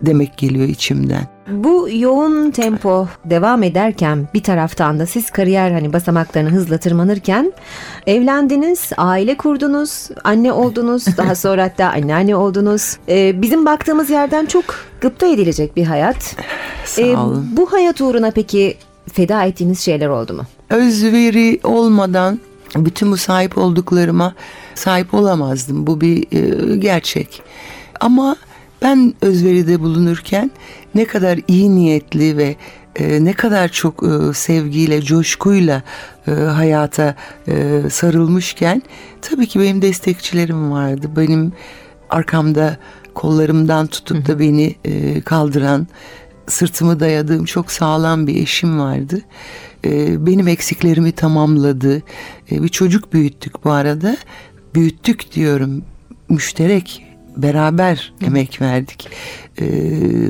demek 0.03 0.39
geliyor 0.39 0.69
içimden. 0.69 1.23
Bu 1.51 1.89
yoğun 1.93 2.51
tempo 2.51 3.09
devam 3.25 3.63
ederken 3.63 4.29
bir 4.35 4.43
taraftan 4.43 4.99
da 4.99 5.07
siz 5.07 5.31
kariyer 5.31 5.71
hani 5.73 5.93
basamaklarını 5.93 6.51
hızla 6.51 6.79
tırmanırken 6.79 7.53
evlendiniz, 8.07 8.91
aile 8.97 9.37
kurdunuz, 9.37 10.09
anne 10.25 10.53
oldunuz, 10.53 11.07
daha 11.17 11.35
sonra 11.35 11.63
hatta 11.65 11.87
anneanne 11.91 12.37
oldunuz. 12.37 12.97
Ee, 13.09 13.43
bizim 13.43 13.67
baktığımız 13.67 14.11
yerden 14.11 14.47
çok 14.47 14.65
gıpta 15.01 15.27
edilecek 15.27 15.77
bir 15.77 15.85
hayat. 15.85 16.37
Sağ 16.85 17.03
Ee, 17.03 17.17
olun. 17.17 17.47
bu 17.57 17.73
hayat 17.73 18.01
uğruna 18.01 18.31
peki 18.31 18.77
feda 19.13 19.45
ettiğiniz 19.45 19.81
şeyler 19.81 20.09
oldu 20.09 20.35
mu? 20.35 20.43
özveri 20.71 21.61
olmadan 21.63 22.39
bütün 22.77 23.13
bu 23.13 23.17
sahip 23.17 23.59
olduklarıma 23.59 24.35
sahip 24.75 25.15
olamazdım. 25.15 25.87
Bu 25.87 26.01
bir 26.01 26.27
e, 26.33 26.77
gerçek. 26.77 27.43
Ama 28.01 28.37
ben 28.83 29.15
özveride 29.23 29.81
bulunurken 29.81 30.51
ne 30.95 31.05
kadar 31.05 31.41
iyi 31.49 31.75
niyetli 31.75 32.37
ve 32.37 32.57
e, 32.97 33.25
ne 33.25 33.33
kadar 33.33 33.69
çok 33.69 34.03
e, 34.03 34.35
sevgiyle, 34.35 35.03
coşkuyla 35.03 35.83
e, 36.29 36.31
hayata 36.31 37.15
e, 37.49 37.83
sarılmışken 37.91 38.83
tabii 39.23 39.47
ki 39.47 39.61
benim 39.61 39.83
destekçilerim 39.83 40.73
vardı. 40.73 41.11
Benim 41.17 41.53
arkamda 42.11 42.77
kollarımdan 43.15 43.87
tutup 43.87 44.29
da 44.29 44.39
beni 44.39 44.75
e, 44.85 45.21
kaldıran, 45.21 45.87
sırtımı 46.49 47.01
dayadığım 47.01 47.45
çok 47.45 47.73
sağlam 47.73 48.27
bir 48.27 48.43
eşim 48.43 48.79
vardı. 48.81 49.21
E, 49.85 50.27
benim 50.27 50.49
eksiklerimi 50.49 51.13
tamamladı. 51.13 52.03
E, 52.51 52.63
bir 52.63 52.69
çocuk 52.69 53.13
büyüttük 53.13 53.65
bu 53.65 53.71
arada. 53.71 54.17
Büyüttük 54.75 55.35
diyorum. 55.35 55.83
Müşterek 56.29 57.03
beraber 57.37 58.13
emek 58.27 58.61
verdik. 58.61 59.09
E, 59.59 59.67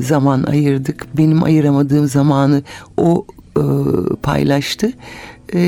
zaman 0.01 0.43
ayırdık. 0.43 1.07
Benim 1.17 1.43
ayıramadığım 1.45 2.07
zamanı 2.07 2.63
o 2.97 3.27
e, 3.57 3.65
paylaştı. 4.23 4.93
E, 5.55 5.61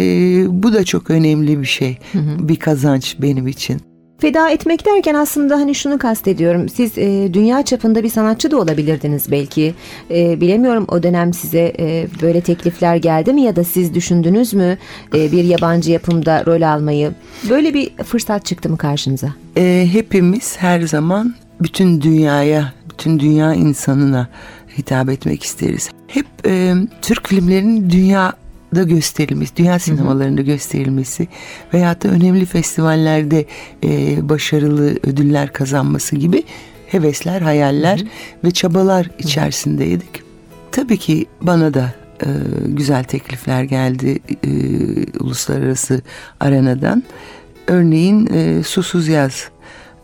bu 0.48 0.72
da 0.72 0.84
çok 0.84 1.10
önemli 1.10 1.60
bir 1.60 1.66
şey. 1.66 1.98
Bir 2.38 2.56
kazanç 2.56 3.16
benim 3.22 3.48
için. 3.48 3.80
Feda 4.18 4.50
etmek 4.50 4.86
derken 4.86 5.14
aslında 5.14 5.56
hani 5.56 5.74
şunu 5.74 5.98
kastediyorum. 5.98 6.68
Siz 6.68 6.98
e, 6.98 7.34
dünya 7.34 7.62
çapında 7.62 8.02
bir 8.02 8.08
sanatçı 8.08 8.50
da 8.50 8.58
olabilirdiniz 8.58 9.30
belki. 9.30 9.74
E, 10.10 10.40
bilemiyorum 10.40 10.84
o 10.88 11.02
dönem 11.02 11.34
size 11.34 11.72
e, 11.78 12.06
böyle 12.22 12.40
teklifler 12.40 12.96
geldi 12.96 13.32
mi 13.32 13.42
ya 13.42 13.56
da 13.56 13.64
siz 13.64 13.94
düşündünüz 13.94 14.54
mü 14.54 14.78
e, 15.14 15.32
bir 15.32 15.44
yabancı 15.44 15.92
yapımda 15.92 16.44
rol 16.46 16.62
almayı? 16.62 17.12
Böyle 17.50 17.74
bir 17.74 17.96
fırsat 17.96 18.44
çıktı 18.44 18.68
mı 18.68 18.78
karşınıza? 18.78 19.28
E, 19.56 19.88
hepimiz 19.92 20.56
her 20.58 20.80
zaman 20.80 21.34
bütün 21.60 22.00
dünyaya, 22.00 22.72
bütün 22.90 23.20
dünya 23.20 23.54
insanına 23.54 24.28
hitap 24.78 25.08
etmek 25.08 25.42
isteriz. 25.42 25.90
Hep 26.06 26.26
e, 26.46 26.74
Türk 27.02 27.28
filmlerinin 27.28 27.90
dünyada 28.74 28.88
gösterilmesi, 28.88 29.56
dünya 29.56 29.78
sinemalarında 29.78 30.42
gösterilmesi 30.42 31.28
veyahut 31.74 32.04
da 32.04 32.08
önemli 32.08 32.46
festivallerde 32.46 33.46
e, 33.84 34.28
başarılı 34.28 34.90
ödüller 34.90 35.52
kazanması 35.52 36.16
gibi 36.16 36.42
hevesler, 36.86 37.40
hayaller 37.40 38.04
ve 38.44 38.50
çabalar 38.50 39.10
içerisindeydik. 39.18 40.22
Tabii 40.72 40.98
ki 40.98 41.26
bana 41.42 41.74
da 41.74 41.94
e, 42.20 42.28
güzel 42.66 43.04
teklifler 43.04 43.62
geldi 43.62 44.18
e, 44.44 44.50
uluslararası 45.20 46.02
arenadan. 46.40 47.02
Örneğin 47.66 48.28
e, 48.32 48.62
Susuz 48.62 49.08
Yaz 49.08 49.48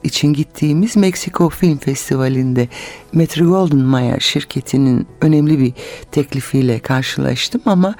için 0.04 0.32
gittiğimiz 0.32 0.96
Meksiko 0.96 1.48
Film 1.48 1.78
Festivali'nde 1.78 2.68
Metro 3.12 3.44
Golden 3.44 3.78
Mayer 3.78 4.20
şirketinin 4.20 5.06
önemli 5.20 5.58
bir 5.58 5.72
teklifiyle 6.12 6.78
karşılaştım 6.78 7.60
ama 7.66 7.94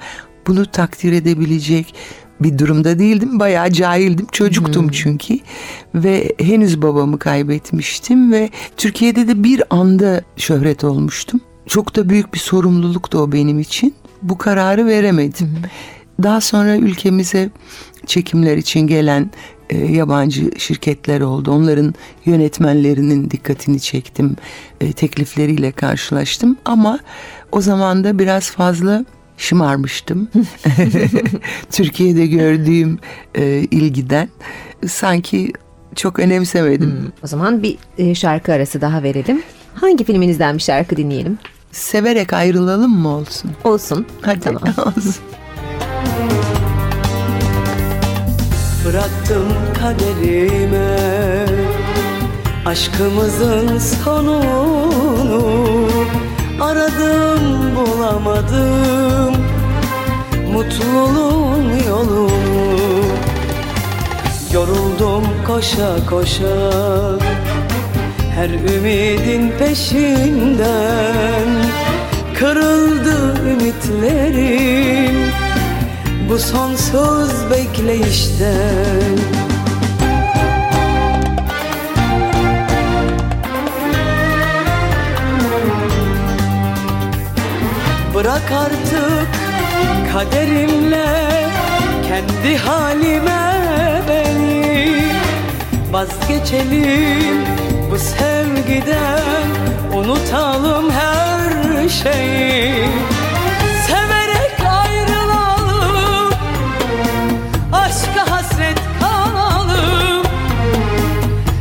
bunu 0.47 0.65
takdir 0.65 1.11
edebilecek 1.11 1.95
bir 2.39 2.57
durumda 2.57 2.99
değildim. 2.99 3.39
Bayağı 3.39 3.71
cahildim. 3.71 4.27
Çocuktum 4.31 4.89
çünkü. 4.89 5.39
Ve 5.95 6.33
henüz 6.39 6.81
babamı 6.81 7.19
kaybetmiştim 7.19 8.31
ve 8.31 8.49
Türkiye'de 8.77 9.27
de 9.27 9.43
bir 9.43 9.63
anda 9.69 10.21
şöhret 10.37 10.83
olmuştum. 10.83 11.41
Çok 11.67 11.95
da 11.95 12.09
büyük 12.09 12.33
bir 12.33 12.39
sorumluluktu 12.39 13.19
o 13.19 13.31
benim 13.31 13.59
için. 13.59 13.95
Bu 14.21 14.37
kararı 14.37 14.85
veremedim. 14.85 15.49
Daha 16.23 16.41
sonra 16.41 16.77
ülkemize 16.77 17.49
çekimler 18.05 18.57
için 18.57 18.79
gelen 18.79 19.31
e, 19.69 19.77
yabancı 19.77 20.51
şirketler 20.57 21.21
oldu. 21.21 21.51
Onların 21.51 21.93
yönetmenlerinin 22.25 23.31
dikkatini 23.31 23.79
çektim. 23.79 24.35
E, 24.81 24.93
teklifleriyle 24.93 25.71
karşılaştım 25.71 26.57
ama 26.65 26.99
o 27.51 27.61
zaman 27.61 28.03
da 28.03 28.19
biraz 28.19 28.51
fazla 28.51 29.05
şımarmıştım. 29.37 30.29
Türkiye'de 31.71 32.27
gördüğüm 32.27 32.99
e, 33.35 33.45
ilgiden 33.71 34.29
sanki 34.87 35.53
çok 35.95 36.19
önemsemedim. 36.19 37.13
O 37.23 37.27
zaman 37.27 37.63
bir 37.63 37.77
e, 37.97 38.15
şarkı 38.15 38.53
arası 38.53 38.81
daha 38.81 39.03
verelim. 39.03 39.43
Hangi 39.75 40.03
filminizden 40.03 40.57
bir 40.57 40.61
şarkı 40.61 40.97
dinleyelim? 40.97 41.37
Severek 41.71 42.33
ayrılalım 42.33 42.91
mı 42.91 43.09
olsun? 43.09 43.51
Olsun. 43.63 44.05
Hadi 44.21 44.39
Tamam. 44.39 44.63
olsun. 44.85 45.15
Bıraktım 48.85 49.47
kaderime 49.79 50.97
Aşkımızın 52.65 53.77
sonunu 53.77 55.33
Aradım 56.63 57.75
bulamadım. 57.75 59.35
Mutluluğun 60.53 61.77
yolunu. 61.87 62.31
Yoruldum 64.53 65.23
koşa 65.47 66.05
koşa. 66.09 66.71
Her 68.35 68.49
ümidin 68.49 69.51
peşinden 69.59 71.47
Kırıldı 72.39 73.35
ümitlerim. 73.49 75.15
Bu 76.29 76.39
sonsuz 76.39 77.51
bekleyişten 77.51 79.17
Bırak 88.23 88.51
artık 88.51 89.27
kaderimle 90.13 91.05
kendi 92.07 92.57
halime 92.57 93.61
beni. 94.07 95.05
Vazgeçelim 95.91 97.45
bu 97.91 97.97
sevgiden 97.97 99.47
unutalım 99.93 100.91
her 100.91 101.89
şeyi. 101.89 102.87
Severek 103.87 104.59
ayrılalım 104.83 106.33
aşka 107.73 108.31
hasret 108.31 108.79
kalalım. 108.99 110.25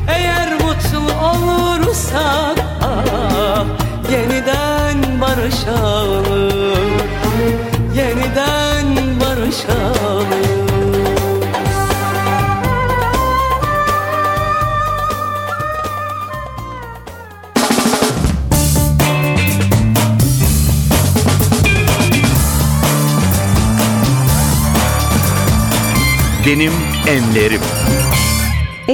Eğer 0.09 0.53
mutlu 0.53 1.27
olursak 1.27 2.59
ah, 2.83 3.65
yeniden 4.13 5.21
barışalım 5.21 6.52
barışalım 9.53 10.27
Benim 26.47 26.73
Enlerim. 27.07 27.61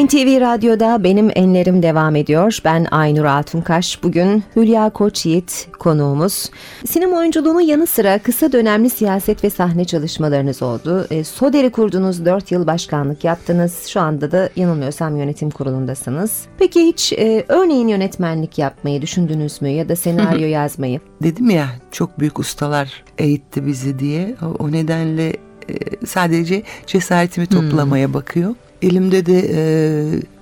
NTV 0.06 0.40
Radyo'da 0.40 1.04
Benim 1.04 1.30
Enlerim 1.34 1.82
devam 1.82 2.16
ediyor. 2.16 2.58
Ben 2.64 2.86
Aynur 2.90 3.24
Altunkaş. 3.24 4.02
Bugün 4.02 4.44
Hülya 4.56 4.90
Koçyiğit 4.90 5.68
konuğumuz. 5.78 6.50
Sinema 6.86 7.16
oyunculuğunun 7.16 7.60
yanı 7.60 7.86
sıra 7.86 8.18
kısa 8.18 8.52
dönemli 8.52 8.90
siyaset 8.90 9.44
ve 9.44 9.50
sahne 9.50 9.84
çalışmalarınız 9.84 10.62
oldu. 10.62 11.06
E, 11.10 11.24
Soder'i 11.24 11.70
kurdunuz, 11.70 12.24
4 12.24 12.52
yıl 12.52 12.66
başkanlık 12.66 13.24
yaptınız. 13.24 13.86
Şu 13.86 14.00
anda 14.00 14.32
da 14.32 14.50
yanılmıyorsam 14.56 15.16
yönetim 15.16 15.50
kurulundasınız. 15.50 16.42
Peki 16.58 16.86
hiç 16.86 17.12
e, 17.12 17.44
örneğin 17.48 17.88
yönetmenlik 17.88 18.58
yapmayı 18.58 19.02
düşündünüz 19.02 19.62
mü 19.62 19.68
ya 19.68 19.88
da 19.88 19.96
senaryo 19.96 20.46
yazmayı? 20.48 21.00
Dedim 21.22 21.50
ya 21.50 21.66
çok 21.92 22.20
büyük 22.20 22.38
ustalar 22.38 23.04
eğitti 23.18 23.66
bizi 23.66 23.98
diye. 23.98 24.36
O, 24.42 24.64
o 24.64 24.72
nedenle 24.72 25.28
e, 25.68 26.06
sadece 26.06 26.62
cesaretimi 26.86 27.46
toplamaya 27.46 28.14
bakıyor. 28.14 28.54
Elimde 28.82 29.26
de 29.26 29.50
e, 29.54 29.60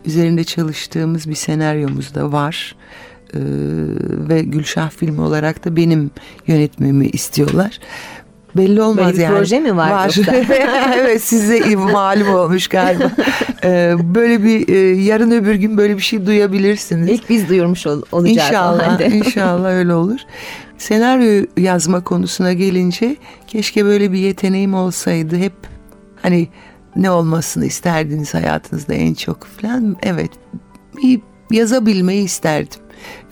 üzerinde 0.07 0.45
çalıştığımız 0.45 1.29
bir 1.29 1.35
senaryomuz 1.35 2.15
da 2.15 2.33
var. 2.33 2.77
E, 3.35 3.39
ve 4.29 4.43
Gülşah 4.43 4.91
filmi 4.91 5.21
olarak 5.21 5.65
da 5.65 5.77
benim 5.77 6.11
yönetmemi 6.47 7.07
istiyorlar. 7.07 7.79
Belli 8.57 8.83
olmaz 8.83 9.07
Böyle 9.07 9.17
bir 9.17 9.23
yani. 9.23 9.37
proje 9.39 9.61
mi 9.61 9.77
var 9.77 10.05
yoksa? 10.05 10.37
evet 10.99 11.23
size 11.23 11.77
malum 11.77 12.35
olmuş 12.35 12.69
galiba. 12.69 13.11
E, 13.65 13.95
böyle 14.15 14.45
bir 14.45 14.69
e, 14.69 15.03
yarın 15.03 15.31
öbür 15.31 15.55
gün 15.55 15.77
böyle 15.77 15.97
bir 15.97 16.03
şey 16.03 16.27
duyabilirsiniz. 16.27 17.09
İlk 17.09 17.31
biz 17.31 17.49
duyurmuş 17.49 17.87
ol- 17.87 18.03
olacağız. 18.13 18.49
İnşallah, 18.49 19.01
inşallah 19.15 19.71
öyle 19.71 19.95
olur. 19.95 20.19
Senaryo 20.79 21.47
yazma 21.57 22.05
konusuna 22.05 22.53
gelince 22.53 23.17
keşke 23.47 23.85
böyle 23.85 24.13
bir 24.13 24.19
yeteneğim 24.19 24.75
olsaydı. 24.75 25.37
Hep 25.37 25.53
hani 26.23 26.49
ne 26.97 27.11
olmasını 27.11 27.65
isterdiniz 27.67 28.35
hayatınızda 28.35 28.95
en 28.95 29.15
çok 29.15 29.45
falan. 29.45 29.97
Evet, 30.03 30.31
bir 31.03 31.21
yazabilmeyi 31.51 32.25
isterdim. 32.25 32.81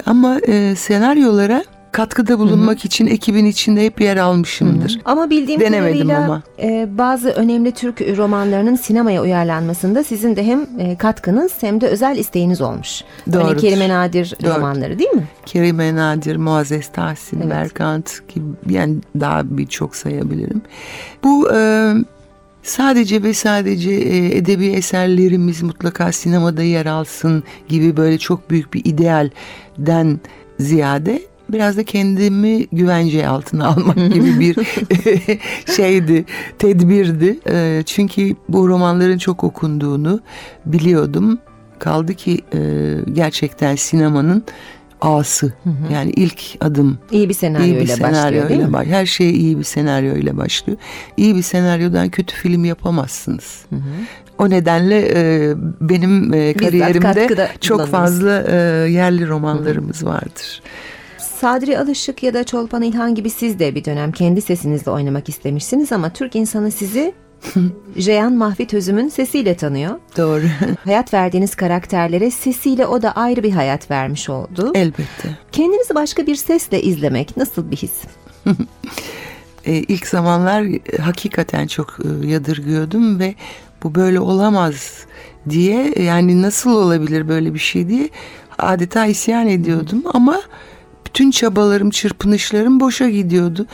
Ama 0.07 0.38
e, 0.38 0.74
senaryolara 0.77 1.64
katkıda 1.92 2.38
bulunmak 2.38 2.85
için 2.85 3.07
ekibin 3.07 3.44
içinde 3.46 3.85
hep 3.87 4.00
yer 4.00 4.16
almışımdır. 4.16 5.00
Ama 5.05 5.31
bildiğim 5.31 5.61
Denemedim 5.61 6.09
kadarıyla 6.09 6.24
ama. 6.24 6.42
e, 6.62 6.98
bazı 6.98 7.29
önemli 7.31 7.72
Türk 7.72 8.00
romanlarının 8.16 8.77
sinemaya 8.77 9.22
uyarlanmasında 9.22 10.05
sizin 10.05 10.37
de 10.37 10.44
hem 10.46 10.66
e, 10.79 10.96
katkınız 10.96 11.53
hem 11.61 11.81
de 11.81 11.87
özel 11.87 12.16
isteğiniz 12.16 12.61
olmuş. 12.61 13.03
Örneğin 13.29 13.46
Doğrudur. 13.46 13.61
Kerime 13.61 13.88
Nadir 13.88 14.35
Doğru. 14.42 14.55
romanları 14.55 14.98
değil 14.98 15.11
mi? 15.11 15.29
Kerime 15.46 15.96
Nadir, 15.96 16.37
Muazzez 16.37 16.88
Tahsin, 16.88 17.40
Evet. 17.40 17.50
Berkant 17.50 18.29
gibi 18.29 18.44
yani 18.74 18.96
daha 19.20 19.59
birçok 19.59 19.96
sayabilirim. 19.96 20.62
Bu 21.24 21.50
e, 21.55 21.92
sadece 22.64 23.22
ve 23.22 23.35
sadece 23.35 23.90
e, 23.90 24.37
edebi 24.37 24.66
eserlerimiz 24.66 25.62
mutlaka 25.62 26.12
sinemada 26.12 26.62
yer 26.62 26.87
alsın 26.87 27.44
gibi 27.68 27.96
böyle 27.96 28.18
çok 28.18 28.50
büyük 28.50 28.74
bir 28.74 28.85
idealden 28.85 30.20
ziyade 30.59 31.22
biraz 31.48 31.77
da 31.77 31.85
kendimi 31.85 32.66
güvence 32.66 33.29
altına 33.29 33.66
almak 33.74 33.96
gibi 33.96 34.40
bir 34.40 34.57
şeydi, 35.77 36.24
tedbirdi. 36.59 37.38
E, 37.48 37.83
çünkü 37.87 38.37
bu 38.48 38.68
romanların 38.68 39.18
çok 39.18 39.44
okunduğunu 39.44 40.20
biliyordum. 40.66 41.38
Kaldı 41.79 42.14
ki 42.14 42.40
e, 42.55 42.61
gerçekten 43.12 43.77
sinemanın 43.77 44.44
ağası. 45.05 45.53
Yani 45.93 46.11
ilk 46.11 46.40
adım 46.61 46.99
İyi 47.11 47.29
bir 47.29 47.35
senaryo 47.35 47.64
iyi 47.67 47.75
bir 47.77 47.81
ile 47.81 47.93
başlıyor 47.93 48.12
senaryo 48.14 48.49
değil 48.49 48.61
ile 48.61 48.67
mi? 48.67 48.73
baş- 48.73 48.87
Her 48.87 49.07
şey 49.07 49.31
iyi 49.31 49.59
bir 49.59 49.64
senaryo 49.64 50.17
ile 50.17 50.37
başlıyor. 50.37 50.79
İyi 51.17 51.37
bir 51.37 51.43
senaryodan 51.43 52.09
kötü 52.09 52.37
film 52.37 52.64
yapamazsınız. 52.64 53.64
O 54.38 54.51
nedenle 54.51 55.09
e, 55.14 55.55
benim 55.81 56.35
e, 56.35 56.53
kariyerimde 56.55 57.49
çok 57.61 57.87
fazla 57.87 58.45
e, 58.49 58.55
yerli 58.90 59.29
romanlarımız 59.29 60.05
vardır. 60.05 60.62
Sadri 61.19 61.79
Alışık 61.79 62.23
ya 62.23 62.35
da 62.35 62.45
Çolpan 62.45 62.83
İlhan 62.83 63.14
gibi 63.14 63.31
siz 63.31 63.59
de 63.59 63.75
bir 63.75 63.85
dönem 63.85 64.12
kendi 64.12 64.40
sesinizle 64.43 64.90
oynamak 64.90 65.29
istemişsiniz 65.29 65.93
ama 65.93 66.11
Türk 66.11 66.37
insanı 66.37 66.71
sizi 66.71 67.14
Jeyan 67.96 68.33
Mahfit 68.33 68.74
Özüm'ün 68.74 69.09
sesiyle 69.09 69.57
tanıyor. 69.57 69.98
Doğru. 70.16 70.44
Hayat 70.85 71.14
verdiğiniz 71.14 71.54
karakterlere 71.54 72.30
sesiyle 72.30 72.87
o 72.87 73.02
da 73.02 73.12
ayrı 73.12 73.42
bir 73.42 73.52
hayat 73.52 73.90
vermiş 73.90 74.28
oldu. 74.28 74.72
Elbette. 74.74 75.38
Kendinizi 75.52 75.94
başka 75.94 76.26
bir 76.26 76.35
sesle 76.35 76.83
izlemek 76.83 77.37
nasıl 77.37 77.70
bir 77.70 77.76
his? 77.76 77.92
e, 79.64 79.72
ilk 79.74 80.07
zamanlar 80.07 80.62
e, 80.62 81.02
hakikaten 81.02 81.66
çok 81.66 81.98
e, 82.04 82.26
yadırgıyordum 82.26 83.18
ve 83.18 83.35
bu 83.83 83.94
böyle 83.94 84.20
olamaz 84.20 85.07
diye 85.50 85.94
yani 86.02 86.42
nasıl 86.42 86.70
olabilir 86.70 87.28
böyle 87.28 87.54
bir 87.54 87.59
şey 87.59 87.88
diye 87.88 88.09
adeta 88.59 89.07
isyan 89.07 89.48
ediyordum 89.48 90.02
ama 90.14 90.40
bütün 91.07 91.30
çabalarım, 91.30 91.90
çırpınışlarım 91.90 92.80
boşa 92.80 93.09
gidiyordu. 93.09 93.66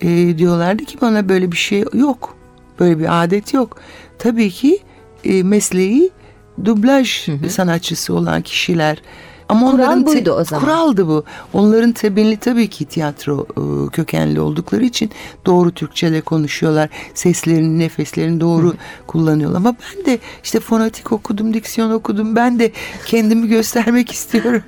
E, 0.00 0.38
diyorlardı 0.38 0.84
ki 0.84 0.98
bana 1.00 1.28
böyle 1.28 1.52
bir 1.52 1.56
şey 1.56 1.84
yok. 1.92 2.41
Böyle 2.82 2.98
bir 2.98 3.22
adet 3.24 3.54
yok. 3.54 3.76
Tabii 4.18 4.50
ki 4.50 4.78
e, 5.24 5.42
mesleği 5.42 6.10
dublaj 6.64 7.28
sanatçısı 7.48 8.14
olan 8.14 8.42
kişiler 8.42 9.02
ama 9.48 9.70
Kural 9.70 9.84
onların 9.84 10.06
buydu 10.06 10.32
o 10.32 10.44
zaman. 10.44 10.64
Kuraldı 10.64 11.08
bu. 11.08 11.24
Onların 11.52 11.92
temelli 11.92 12.36
tabii 12.36 12.68
ki 12.68 12.84
tiyatro 12.84 13.46
e, 13.50 13.90
kökenli 13.90 14.40
oldukları 14.40 14.84
için 14.84 15.10
doğru 15.46 15.70
Türkçe'de 15.72 16.20
konuşuyorlar. 16.20 16.88
Seslerini, 17.14 17.78
nefeslerini 17.78 18.40
doğru 18.40 18.74
kullanıyorlar. 19.06 19.56
Ama 19.56 19.76
ben 19.98 20.04
de 20.04 20.18
işte 20.44 20.60
fonetik 20.60 21.12
okudum, 21.12 21.54
diksiyon 21.54 21.90
okudum. 21.90 22.36
Ben 22.36 22.58
de 22.58 22.72
kendimi 23.06 23.48
göstermek 23.48 24.12
istiyorum. 24.12 24.62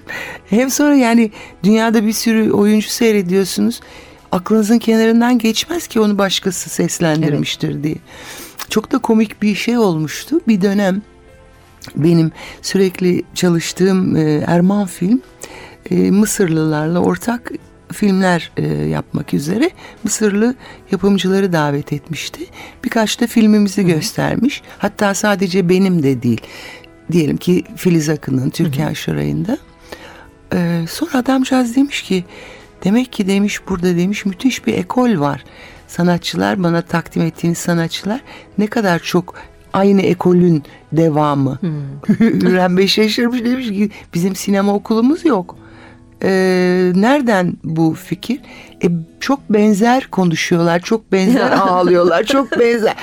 Hem 0.46 0.70
sonra 0.70 0.94
yani 0.94 1.30
dünyada 1.64 2.06
bir 2.06 2.12
sürü 2.12 2.52
oyuncu 2.52 2.88
seyrediyorsunuz. 2.88 3.80
Aklınızın 4.34 4.78
kenarından 4.78 5.38
geçmez 5.38 5.86
ki 5.86 6.00
onu 6.00 6.18
başkası 6.18 6.70
seslendirmiştir 6.70 7.82
diye. 7.82 7.96
Çok 8.68 8.92
da 8.92 8.98
komik 8.98 9.42
bir 9.42 9.54
şey 9.54 9.78
olmuştu. 9.78 10.40
Bir 10.48 10.62
dönem 10.62 11.02
benim 11.96 12.32
sürekli 12.62 13.22
çalıştığım 13.34 14.16
e, 14.16 14.44
Erman 14.46 14.86
Film 14.86 15.22
e, 15.90 15.94
Mısırlılarla 16.10 16.98
ortak 16.98 17.52
filmler 17.92 18.50
e, 18.56 18.66
yapmak 18.66 19.34
üzere 19.34 19.70
Mısırlı 20.04 20.54
yapımcıları 20.92 21.52
davet 21.52 21.92
etmişti. 21.92 22.46
Birkaç 22.84 23.20
da 23.20 23.26
filmimizi 23.26 23.86
göstermiş. 23.86 24.62
Hatta 24.78 25.14
sadece 25.14 25.68
benim 25.68 26.02
de 26.02 26.22
değil. 26.22 26.40
Diyelim 27.12 27.36
ki 27.36 27.64
Filiz 27.76 28.08
Akın'ın 28.08 28.50
Türkan 28.50 28.92
Şoray'ında. 28.92 29.58
E, 30.54 30.84
sonra 30.88 31.18
adamcağız 31.18 31.76
demiş 31.76 32.02
ki 32.02 32.24
demek 32.84 33.12
ki 33.12 33.26
demiş 33.28 33.60
burada 33.68 33.96
demiş 33.96 34.24
müthiş 34.24 34.66
bir 34.66 34.74
ekol 34.74 35.20
var. 35.20 35.44
Sanatçılar 35.88 36.62
bana 36.62 36.82
takdim 36.82 37.22
ettiğiniz 37.22 37.58
sanatçılar 37.58 38.20
ne 38.58 38.66
kadar 38.66 38.98
çok 38.98 39.34
aynı 39.72 40.02
ekolün 40.02 40.62
devamı. 40.92 41.58
Hürrem 42.20 42.76
Bey 42.76 42.88
şaşırmış 42.88 43.44
demiş 43.44 43.68
ki 43.68 43.90
bizim 44.14 44.36
sinema 44.36 44.74
okulumuz 44.74 45.24
yok. 45.24 45.56
Ee, 46.22 46.92
nereden 46.94 47.56
bu 47.64 47.94
fikir? 47.94 48.40
E, 48.84 48.88
çok 49.20 49.40
benzer 49.50 50.06
konuşuyorlar, 50.06 50.80
çok 50.80 51.12
benzer 51.12 51.50
ağlıyorlar, 51.60 52.24
çok 52.24 52.58
benzer. 52.58 52.94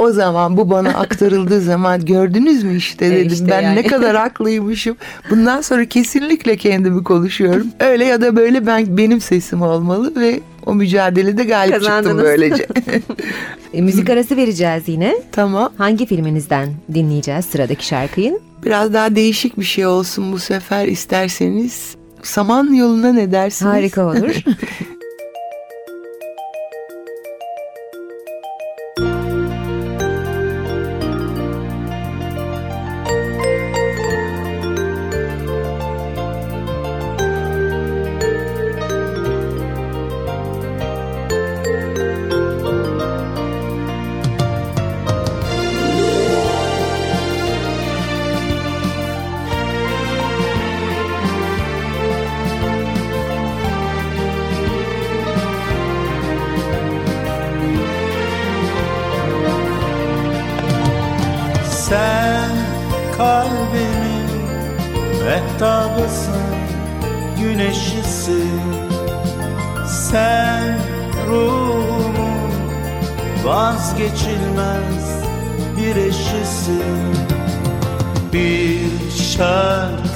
O 0.00 0.10
zaman 0.12 0.56
bu 0.56 0.70
bana 0.70 0.88
aktarıldığı 0.88 1.60
zaman 1.72 2.04
gördünüz 2.04 2.62
mü 2.64 2.76
işte 2.76 3.06
E 3.06 3.10
dedim. 3.10 3.32
işte 3.32 3.48
ben 3.48 3.60
yani. 3.62 3.76
ne 3.76 3.82
kadar 3.86 4.16
haklıymışım. 4.16 4.96
Bundan 5.30 5.60
sonra 5.60 5.84
kesinlikle 5.84 6.56
kendimi 6.56 7.04
konuşuyorum. 7.04 7.66
Öyle 7.80 8.04
ya 8.04 8.20
da 8.20 8.36
böyle 8.36 8.66
ben 8.66 8.96
benim 8.96 9.20
sesim 9.20 9.62
olmalı 9.62 10.12
ve 10.20 10.40
o 10.66 10.74
mücadelede 10.74 11.44
galip 11.44 11.74
çıktım 11.74 11.88
Kazandınız. 11.90 12.24
böylece. 12.24 12.66
E, 13.74 13.82
müzik 13.82 14.10
arası 14.10 14.36
vereceğiz 14.36 14.82
yine. 14.86 15.14
tamam. 15.32 15.72
Hangi 15.78 16.06
filminizden 16.06 16.68
dinleyeceğiz 16.94 17.44
sıradaki 17.44 17.86
şarkıyı? 17.86 18.38
Biraz 18.64 18.92
daha 18.94 19.14
değişik 19.16 19.58
bir 19.58 19.64
şey 19.64 19.86
olsun 19.86 20.32
bu 20.32 20.38
sefer 20.38 20.86
isterseniz. 20.88 21.94
Saman 22.22 22.72
yoluna 22.74 23.12
ne 23.12 23.32
dersiniz? 23.32 23.72
Harika 23.72 24.06
olur. 24.06 24.34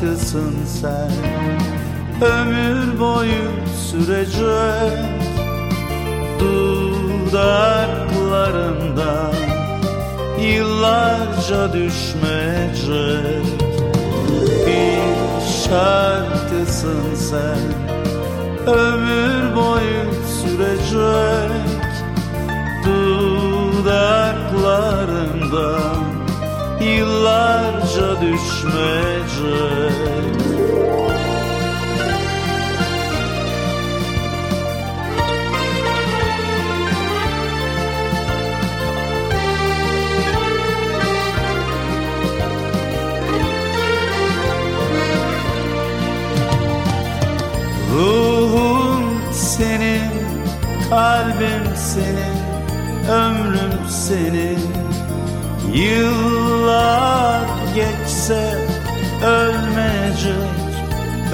Şarkısın 0.05 0.55
sen, 0.81 1.11
ömür 2.21 2.99
boyu 3.01 3.51
sürecek 3.91 4.99
Dudaklarından 6.41 7.75
yıllarca 10.41 11.73
düşmeyecek 11.73 13.47
Bir 14.67 15.01
şarkısın 15.69 17.15
sen. 17.15 17.59
Ömür 18.67 19.57
boyu 19.57 20.05
sürecek 20.43 21.51
Dudaklarından 22.85 24.15
yıllarca 27.95 28.21
düşmeyecek. 28.21 29.85
Ruhum 47.95 49.33
senin, 49.33 50.03
kalbim 50.91 51.77
senin, 51.77 52.35
ömrüm 53.11 53.89
senin. 53.89 54.59
Yıllar 55.75 56.34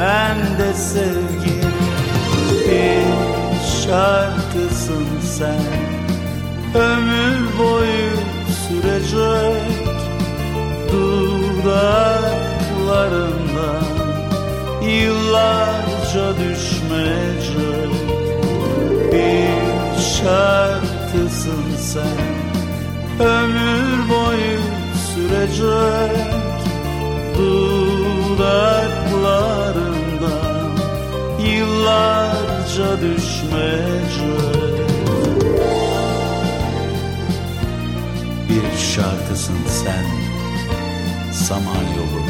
ben 0.01 0.37
de 0.59 0.75
sevgin 0.75 1.75
Bir 2.69 3.07
şarkısın 3.85 5.07
sen, 5.39 5.65
ömür 6.75 7.59
boyu 7.59 8.11
sürecek 8.69 9.71
Dudaklarından 10.93 12.11
yıllarca 14.83 16.27
düşmeyecek 16.39 17.93
Bir 19.13 20.01
şarkısın 20.01 21.65
sen. 21.79 22.21
Ömür 23.27 24.09
boyu 24.09 24.61
sürecek 25.15 26.30
yıllarca 32.81 33.01
düşmeyecek 33.03 34.41
Bir 38.49 38.79
şarkısın 38.79 39.57
sen 39.69 40.05
Samanyolu 41.33 42.21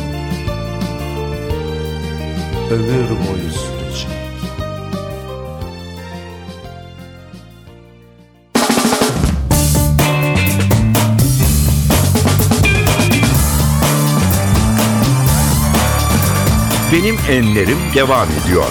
ömür 2.71 3.09
boyu 3.09 3.51
sürecek. 3.51 4.11
Benim 16.93 17.19
enlerim 17.29 17.79
devam 17.95 18.29
ediyor. 18.31 18.67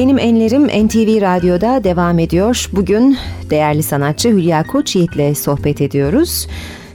Benim 0.00 0.18
Enlerim 0.18 0.66
NTV 0.66 1.20
Radyo'da 1.20 1.84
devam 1.84 2.18
ediyor. 2.18 2.68
Bugün 2.72 3.18
değerli 3.50 3.82
sanatçı 3.82 4.28
Hülya 4.28 4.66
Koçyiğit'le 4.66 5.38
sohbet 5.38 5.80
ediyoruz. 5.80 6.46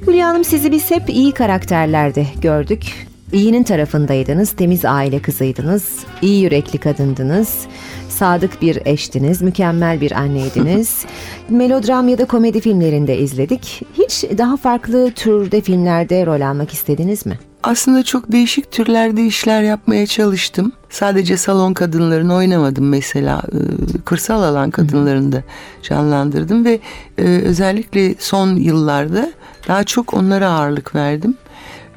Hülya 0.08 0.28
Hanım 0.28 0.44
sizi 0.44 0.72
biz 0.72 0.92
hep 0.92 1.10
iyi 1.10 1.32
karakterlerde 1.32 2.26
gördük. 2.42 3.08
İyinin 3.34 3.64
tarafındaydınız, 3.64 4.52
temiz 4.52 4.86
aile 4.86 5.22
kızıydınız, 5.22 6.06
iyi 6.22 6.44
yürekli 6.44 6.78
kadındınız, 6.80 7.66
sadık 8.10 8.62
bir 8.62 8.82
eştiniz, 8.86 9.42
mükemmel 9.42 10.02
bir 10.02 10.12
anneydiniz. 10.12 11.06
Melodram 11.50 12.08
ya 12.08 12.18
da 12.18 12.26
komedi 12.26 12.62
filmlerinde 12.62 13.18
izledik. 13.18 13.82
Hiç 13.98 14.24
daha 14.38 14.58
farklı 14.58 15.12
türde 15.12 15.62
filmlerde 15.62 16.26
rol 16.26 16.42
almak 16.42 16.74
istediniz 16.74 17.26
mi? 17.26 17.40
Aslında 17.66 18.04
çok 18.04 18.32
değişik 18.32 18.72
türlerde 18.72 19.26
işler 19.26 19.62
yapmaya 19.62 20.08
çalıştım. 20.08 20.72
Sadece 20.90 21.38
salon 21.38 21.74
kadınlarını 21.74 22.36
oynamadım 22.36 22.90
mesela. 22.90 23.42
Ee, 23.54 23.58
Kırsal 24.06 24.44
alan 24.44 24.72
kadınlarını 24.72 25.32
da 25.32 25.44
canlandırdım 25.84 26.66
ve 26.66 26.80
e, 27.18 27.24
özellikle 27.24 28.16
son 28.20 28.56
yıllarda 28.56 29.32
daha 29.68 29.84
çok 29.84 30.14
onlara 30.14 30.50
ağırlık 30.50 30.96
verdim. 30.96 31.38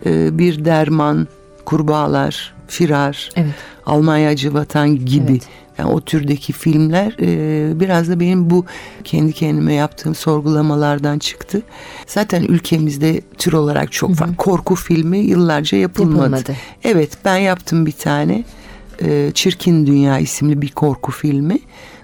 Ee, 0.06 0.38
Bir 0.38 0.64
derman, 0.64 1.28
kurbağalar, 1.64 2.54
firar, 2.66 3.30
Evet. 3.36 3.54
Almanya 3.86 4.30
Acı 4.30 4.54
Vatan 4.54 5.04
gibi 5.04 5.30
Evet. 5.32 5.42
Yani 5.78 5.90
o 5.90 6.00
türdeki 6.00 6.52
filmler 6.52 7.16
e, 7.20 7.80
biraz 7.80 8.08
da 8.08 8.20
benim 8.20 8.50
bu 8.50 8.64
kendi 9.04 9.32
kendime 9.32 9.74
yaptığım 9.74 10.14
sorgulamalardan 10.14 11.18
çıktı. 11.18 11.62
Zaten 12.06 12.42
ülkemizde 12.42 13.20
tür 13.38 13.52
olarak 13.52 13.92
çok 13.92 14.14
farklı. 14.14 14.36
Korku 14.36 14.74
filmi 14.74 15.18
yıllarca 15.18 15.78
yapılmadı. 15.78 16.18
Yapılmadı. 16.18 16.56
Evet 16.84 17.18
ben 17.24 17.36
yaptım 17.36 17.86
bir 17.86 17.92
tane 17.92 18.44
e, 19.02 19.30
Çirkin 19.34 19.86
Dünya 19.86 20.18
isimli 20.18 20.62
bir 20.62 20.70
korku 20.70 21.12
filmi. 21.12 21.58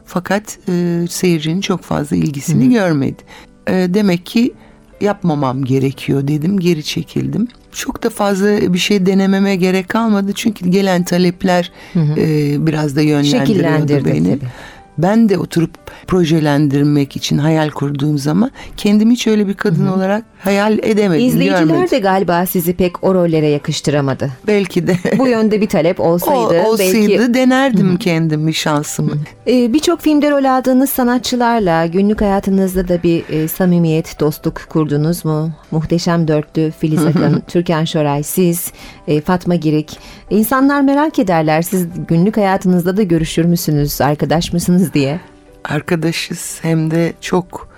Fakat 0.04 0.58
e, 0.68 1.04
seyircinin 1.10 1.60
çok 1.60 1.82
fazla 1.82 2.16
ilgisini 2.16 2.70
görmedi. 2.72 3.22
E, 3.66 3.72
demek 3.72 4.26
ki 4.26 4.54
yapmamam 5.00 5.64
gerekiyor 5.64 6.28
dedim 6.28 6.60
geri 6.60 6.84
çekildim. 6.84 7.48
Çok 7.74 8.02
da 8.02 8.10
fazla 8.10 8.74
bir 8.74 8.78
şey 8.78 9.06
denememe 9.06 9.56
gerek 9.56 9.88
kalmadı 9.88 10.32
çünkü 10.34 10.68
gelen 10.68 11.02
talepler 11.04 11.72
e, 11.96 12.66
biraz 12.66 12.96
da 12.96 13.00
yönlendiriyordu 13.02 14.04
beni. 14.04 14.38
tabii. 14.40 14.50
Ben 14.98 15.28
de 15.28 15.38
oturup 15.38 15.70
projelendirmek 16.06 17.16
için 17.16 17.38
hayal 17.38 17.70
kurduğum 17.70 18.18
zaman 18.18 18.50
kendimi 18.76 19.12
hiç 19.12 19.26
öyle 19.26 19.48
bir 19.48 19.54
kadın 19.54 19.86
olarak 19.86 20.24
hayal 20.38 20.78
edemedim, 20.78 21.26
İzleyiciler 21.26 21.62
görmedim. 21.62 21.90
de 21.90 21.98
galiba 21.98 22.46
sizi 22.46 22.74
pek 22.76 23.04
o 23.04 23.14
rollere 23.14 23.48
yakıştıramadı. 23.48 24.30
Belki 24.46 24.86
de 24.86 24.96
Bu 25.18 25.28
yönde 25.28 25.60
bir 25.60 25.68
talep 25.68 26.00
o, 26.00 26.02
olsaydı, 26.02 26.62
olsaydı 26.62 26.94
belki 26.94 27.34
denerdim 27.34 27.96
kendimi 27.96 28.54
şansımı. 28.54 29.12
Ee, 29.46 29.72
birçok 29.72 30.00
filmde 30.00 30.30
rol 30.30 30.44
aldığınız 30.44 30.90
sanatçılarla 30.90 31.86
günlük 31.86 32.20
hayatınızda 32.20 32.88
da 32.88 33.02
bir 33.02 33.24
e, 33.28 33.48
samimiyet, 33.48 34.20
dostluk 34.20 34.60
kurdunuz 34.68 35.24
mu? 35.24 35.50
Muhteşem 35.70 36.28
Dörtlü, 36.28 36.72
Filiz 36.78 37.04
Akın, 37.04 37.42
Türkan 37.48 37.84
Şoray, 37.84 38.22
siz, 38.22 38.72
e, 39.08 39.20
Fatma 39.20 39.54
Girik. 39.54 39.98
İnsanlar 40.30 40.80
merak 40.80 41.18
ederler 41.18 41.62
siz 41.62 41.86
günlük 42.08 42.36
hayatınızda 42.36 42.96
da 42.96 43.02
görüşür 43.02 43.44
müsünüz, 43.44 44.00
arkadaş 44.00 44.52
mısınız 44.52 44.94
diye. 44.94 45.20
arkadaşız 45.64 46.58
hem 46.62 46.90
de 46.90 47.12
çok 47.20 47.68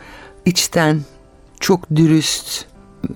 içten, 0.45 1.01
çok 1.61 1.91
dürüst 1.95 2.67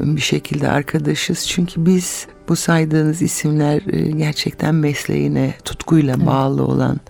bir 0.00 0.20
şekilde 0.20 0.68
arkadaşız. 0.68 1.48
Çünkü 1.48 1.86
biz 1.86 2.26
bu 2.48 2.56
saydığınız 2.56 3.22
isimler 3.22 3.82
e, 3.92 4.10
gerçekten 4.10 4.74
mesleğine 4.74 5.54
tutkuyla 5.64 6.26
bağlı 6.26 6.64
olan 6.64 7.00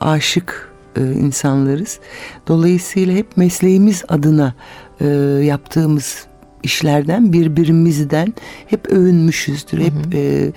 aşık 0.00 0.72
e, 0.96 1.00
insanlarız. 1.00 1.98
Dolayısıyla 2.48 3.14
hep 3.14 3.36
mesleğimiz 3.36 4.04
adına 4.08 4.54
e, 5.00 5.06
yaptığımız 5.44 6.26
işlerden 6.64 7.32
birbirimizden 7.32 8.34
hep 8.66 8.86
övünmüşüzdür. 8.86 9.78
Hep 9.78 10.14
e, 10.14 10.52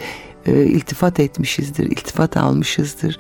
e, 0.48 0.66
iltifat 0.66 1.20
etmişizdir, 1.20 1.86
iltifat 1.86 2.38
almışızdır. 2.38 3.18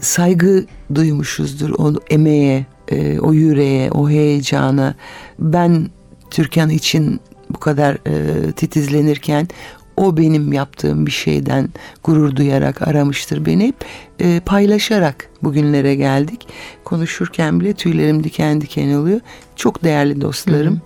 Saygı 0.00 0.64
duymuşuzdur 0.94 1.70
o 1.78 1.92
emeğe, 2.10 2.66
e, 2.88 3.18
o 3.18 3.32
yüreğe, 3.32 3.90
o 3.90 4.10
heyecana. 4.10 4.94
Ben 5.38 5.90
Türkan 6.30 6.70
için 6.70 7.20
bu 7.50 7.58
kadar 7.58 7.94
e, 8.06 8.52
titizlenirken 8.52 9.48
o 9.96 10.16
benim 10.16 10.52
yaptığım 10.52 11.06
bir 11.06 11.10
şeyden 11.10 11.68
gurur 12.04 12.36
duyarak 12.36 12.88
aramıştır 12.88 13.46
beni. 13.46 13.66
Hep 13.66 13.84
e, 14.20 14.40
paylaşarak 14.46 15.28
bugünlere 15.42 15.94
geldik. 15.94 16.48
Konuşurken 16.84 17.60
bile 17.60 17.72
tüylerim 17.72 18.24
diken 18.24 18.60
diken 18.60 18.94
oluyor. 18.94 19.20
Çok 19.56 19.84
değerli 19.84 20.20
dostlarım. 20.20 20.80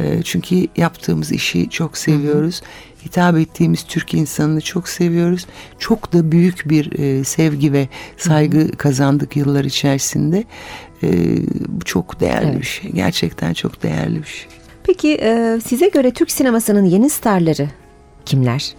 E, 0.00 0.22
çünkü 0.22 0.66
yaptığımız 0.76 1.32
işi 1.32 1.70
çok 1.70 1.98
seviyoruz. 1.98 2.62
Hitap 3.04 3.38
ettiğimiz 3.38 3.82
Türk 3.82 4.14
insanını 4.14 4.60
çok 4.60 4.88
seviyoruz. 4.88 5.46
Çok 5.78 6.12
da 6.12 6.32
büyük 6.32 6.62
bir 6.70 6.98
e, 6.98 7.24
sevgi 7.24 7.72
ve 7.72 7.88
saygı 8.16 8.72
kazandık 8.76 9.36
yıllar 9.36 9.64
içerisinde. 9.64 10.44
E, 11.02 11.08
bu 11.68 11.84
çok 11.84 12.20
değerli 12.20 12.46
Evet. 12.46 12.60
bir 12.60 12.66
şey. 12.66 12.90
Gerçekten 12.90 13.52
çok 13.52 13.82
değerli 13.82 14.22
bir 14.22 14.28
şey. 14.28 14.46
Peki 14.84 15.14
e, 15.14 15.60
size 15.66 15.88
göre 15.88 16.10
Türk 16.10 16.30
sinemasının 16.30 16.84
yeni 16.84 17.10
starları 17.10 17.68
kimler? 18.26 18.74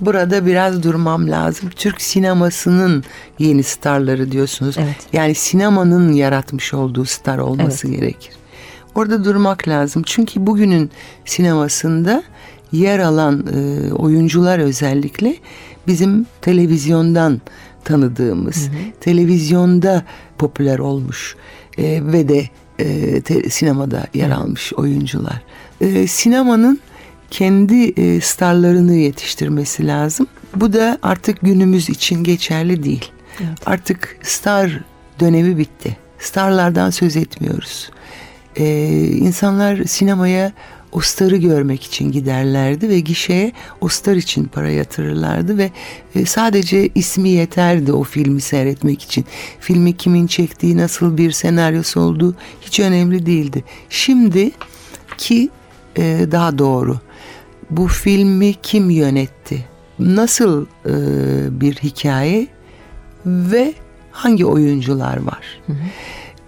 Burada 0.00 0.46
biraz 0.46 0.82
durmam 0.82 1.30
lazım. 1.30 1.70
Türk 1.76 2.00
sinemasının 2.00 3.04
yeni 3.38 3.62
starları 3.62 4.32
diyorsunuz. 4.32 4.76
Evet. 4.78 4.96
Yani 5.12 5.34
sinemanın 5.34 6.12
yaratmış 6.12 6.74
olduğu 6.74 7.04
star 7.04 7.38
olması 7.38 7.88
gerekir. 7.88 8.39
Orada 8.94 9.24
durmak 9.24 9.68
lazım. 9.68 10.02
Çünkü 10.06 10.46
bugünün 10.46 10.90
sinemasında 11.24 12.22
yer 12.72 12.98
alan 12.98 13.46
e, 13.54 13.92
oyuncular 13.92 14.58
özellikle 14.58 15.36
bizim 15.86 16.26
televizyondan 16.40 17.40
tanıdığımız, 17.84 18.68
televizyonda 19.00 20.02
popüler 20.38 20.78
olmuş 20.78 21.36
e, 21.78 22.00
ve 22.04 22.28
de 22.28 22.44
e, 22.78 23.20
te- 23.20 23.50
sinemada 23.50 24.06
yer 24.14 24.30
almış 24.30 24.72
oyuncular. 24.72 25.42
E, 25.80 26.06
sinemanın 26.06 26.80
kendi 27.30 27.84
e, 28.00 28.20
starlarını 28.20 28.94
yetiştirmesi 28.94 29.86
lazım. 29.86 30.26
Bu 30.56 30.72
da 30.72 30.98
artık 31.02 31.40
günümüz 31.40 31.90
için 31.90 32.24
geçerli 32.24 32.82
değil. 32.82 33.10
Artık 33.66 34.18
star 34.22 34.80
dönemi 35.20 35.58
bitti. 35.58 35.96
Starlardan 36.18 36.90
söz 36.90 37.16
etmiyoruz. 37.16 37.90
E, 38.56 38.66
insanlar 39.06 39.84
sinemaya 39.84 40.52
o 40.92 41.00
starı 41.00 41.36
görmek 41.36 41.82
için 41.82 42.12
giderlerdi 42.12 42.88
ve 42.88 43.00
gişeye 43.00 43.52
o 43.80 43.88
star 43.88 44.16
için 44.16 44.44
para 44.44 44.70
yatırırlardı 44.70 45.58
ve 45.58 45.70
e, 46.14 46.26
sadece 46.26 46.88
ismi 46.94 47.28
yeterdi 47.28 47.92
o 47.92 48.02
filmi 48.02 48.40
seyretmek 48.40 49.02
için. 49.02 49.24
Filmi 49.60 49.96
kimin 49.96 50.26
çektiği, 50.26 50.76
nasıl 50.76 51.16
bir 51.16 51.30
senaryosu 51.30 52.00
olduğu 52.00 52.34
hiç 52.60 52.80
önemli 52.80 53.26
değildi. 53.26 53.64
Şimdi 53.90 54.50
ki 55.18 55.50
e, 55.96 56.26
daha 56.30 56.58
doğru. 56.58 57.00
Bu 57.70 57.88
filmi 57.88 58.54
kim 58.62 58.90
yönetti? 58.90 59.64
Nasıl 59.98 60.66
e, 60.86 60.90
bir 61.60 61.74
hikaye 61.74 62.46
ve 63.26 63.74
hangi 64.12 64.46
oyuncular 64.46 65.16
var? 65.16 65.60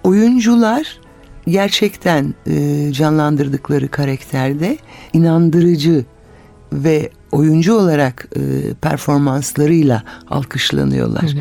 Oyuncular 0.05 0.99
gerçekten 1.48 2.35
e, 2.46 2.88
canlandırdıkları 2.92 3.88
karakterde 3.88 4.78
inandırıcı 5.12 6.05
ve 6.72 7.11
oyuncu 7.33 7.74
olarak 7.74 8.28
e, 8.37 8.74
performanslarıyla 8.74 10.02
alkışlanıyorlar. 10.31 11.35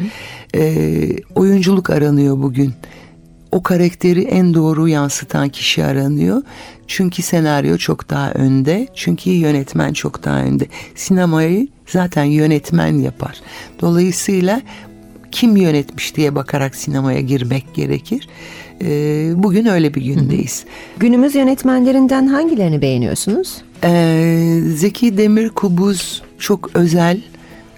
E, 0.56 1.08
oyunculuk 1.36 1.90
aranıyor 1.90 2.42
bugün. 2.42 2.74
O 3.52 3.64
karakteri 3.64 4.22
en 4.22 4.54
doğru 4.54 4.88
yansıtan 4.88 5.50
kişi 5.50 5.86
aranıyor. 5.86 6.42
Çünkü 6.88 7.22
senaryo 7.22 7.78
çok 7.78 8.10
daha 8.10 8.32
önde. 8.32 8.88
Çünkü 8.96 9.30
yönetmen 9.30 9.94
çok 9.94 10.24
daha 10.24 10.42
önde. 10.42 10.68
Sinemayı 10.96 11.68
zaten 11.88 12.24
yönetmen 12.24 12.94
yapar. 12.94 13.42
Dolayısıyla 13.82 14.62
kim 15.32 15.58
yönetmiş 15.58 16.16
diye 16.16 16.36
bakarak 16.36 16.76
sinemaya 16.76 17.22
girmek 17.22 17.74
gerekir. 17.74 18.28
Ee, 18.84 19.32
bugün 19.36 19.66
öyle 19.66 19.94
bir 19.94 20.02
gündeyiz. 20.02 20.66
Günümüz 20.98 21.36
yönetmenlerinden 21.36 22.28
hangilerini 22.28 22.82
beğeniyorsunuz? 22.82 23.62
Ee, 23.84 24.60
Zeki 24.76 25.18
Demirkubuz 25.18 26.22
çok 26.40 26.76
özel 26.76 27.22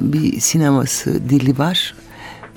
bir 0.02 0.40
sineması 0.40 1.30
dili 1.30 1.58
var. 1.58 1.96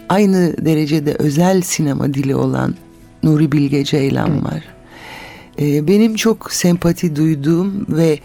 Aynı 0.08 0.54
derecede 0.64 1.14
özel 1.18 1.60
sinema 1.60 2.14
dili 2.14 2.34
olan 2.34 2.74
Nuri 3.22 3.52
Bilge 3.52 3.84
Ceylan 3.84 4.44
var. 4.44 4.64
Ee, 5.60 5.88
benim 5.88 6.14
çok 6.14 6.52
sempati 6.52 7.16
duyduğum 7.16 7.86
ve 7.88 8.18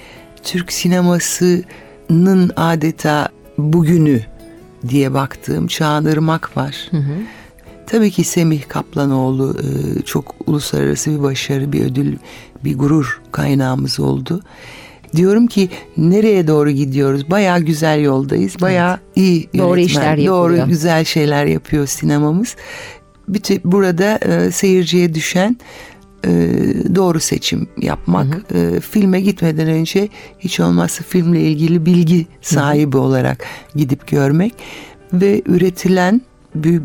Türk 0.43 0.71
sinemasının 0.71 2.51
adeta 2.55 3.29
bugünü 3.57 4.21
diye 4.89 5.13
baktığım 5.13 5.67
Çağan 5.67 6.05
Irmak 6.05 6.57
var. 6.57 6.89
Tabii 7.91 8.11
ki 8.11 8.23
Semih 8.23 8.61
Kaplanoğlu 8.67 9.55
e, 9.59 10.01
çok 10.01 10.35
uluslararası 10.47 11.11
bir 11.11 11.23
başarı, 11.23 11.73
bir 11.73 11.85
ödül, 11.85 12.17
bir 12.63 12.77
gurur 12.77 13.21
kaynağımız 13.31 13.99
oldu. 13.99 14.41
Diyorum 15.15 15.47
ki 15.47 15.69
nereye 15.97 16.47
doğru 16.47 16.71
gidiyoruz? 16.71 17.29
Bayağı 17.29 17.59
güzel 17.59 18.01
yoldayız. 18.01 18.55
Bayağı 18.61 18.99
iyi 19.15 19.49
Doğru 19.57 19.67
yönetmen, 19.67 19.83
işler 19.83 20.17
yapılıyor. 20.17 20.59
Doğru 20.59 20.69
güzel 20.69 21.05
şeyler 21.05 21.45
yapıyor 21.45 21.87
sinemamız. 21.87 22.55
Bütün 23.27 23.61
burada 23.63 24.17
e, 24.17 24.51
seyirciye 24.51 25.13
düşen 25.13 25.57
e, 26.25 26.29
doğru 26.95 27.19
seçim 27.19 27.67
yapmak. 27.77 28.45
E, 28.55 28.79
filme 28.79 29.21
gitmeden 29.21 29.67
önce 29.67 30.09
hiç 30.39 30.59
olmazsa 30.59 31.03
filmle 31.03 31.41
ilgili 31.41 31.85
bilgi 31.85 32.27
sahibi 32.41 32.97
olarak 32.97 33.45
gidip 33.75 34.07
görmek 34.07 34.53
ve 35.13 35.41
üretilen 35.45 36.21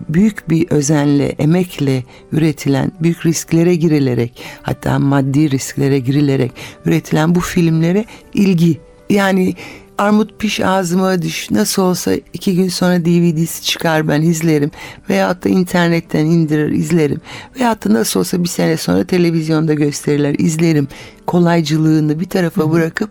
büyük 0.09 0.51
bir 0.51 0.71
özenle, 0.71 1.27
emekle 1.27 2.05
üretilen, 2.33 2.93
büyük 3.01 3.27
risklere 3.27 3.75
girilerek, 3.75 4.43
hatta 4.63 4.99
maddi 4.99 5.51
risklere 5.51 5.99
girilerek 5.99 6.53
üretilen 6.85 7.35
bu 7.35 7.41
filmlere 7.41 8.05
ilgi. 8.35 8.81
Yani 9.11 9.55
armut 9.99 10.39
piş 10.39 10.61
ağzıma 10.61 11.23
düş, 11.23 11.51
nasıl 11.51 11.83
olsa 11.83 12.13
iki 12.33 12.57
gün 12.57 12.69
sonra 12.69 13.05
DVD'si 13.05 13.63
çıkar 13.63 14.09
ben 14.09 14.23
izlerim. 14.23 14.71
Veyahut 15.11 15.45
da 15.45 15.49
internetten 15.49 16.27
indirir 16.27 16.73
izlerim. 16.73 17.21
Veyahut 17.59 17.85
da 17.85 17.95
nasıl 17.95 18.21
olsa 18.21 18.43
bir 18.43 18.49
sene 18.49 18.77
sonra 18.77 19.05
televizyonda 19.05 19.75
gösterirler 19.75 20.35
izlerim. 20.39 20.89
Kolaycılığını 21.27 22.21
bir 22.21 22.29
tarafa 22.29 22.73
bırakıp 22.73 23.11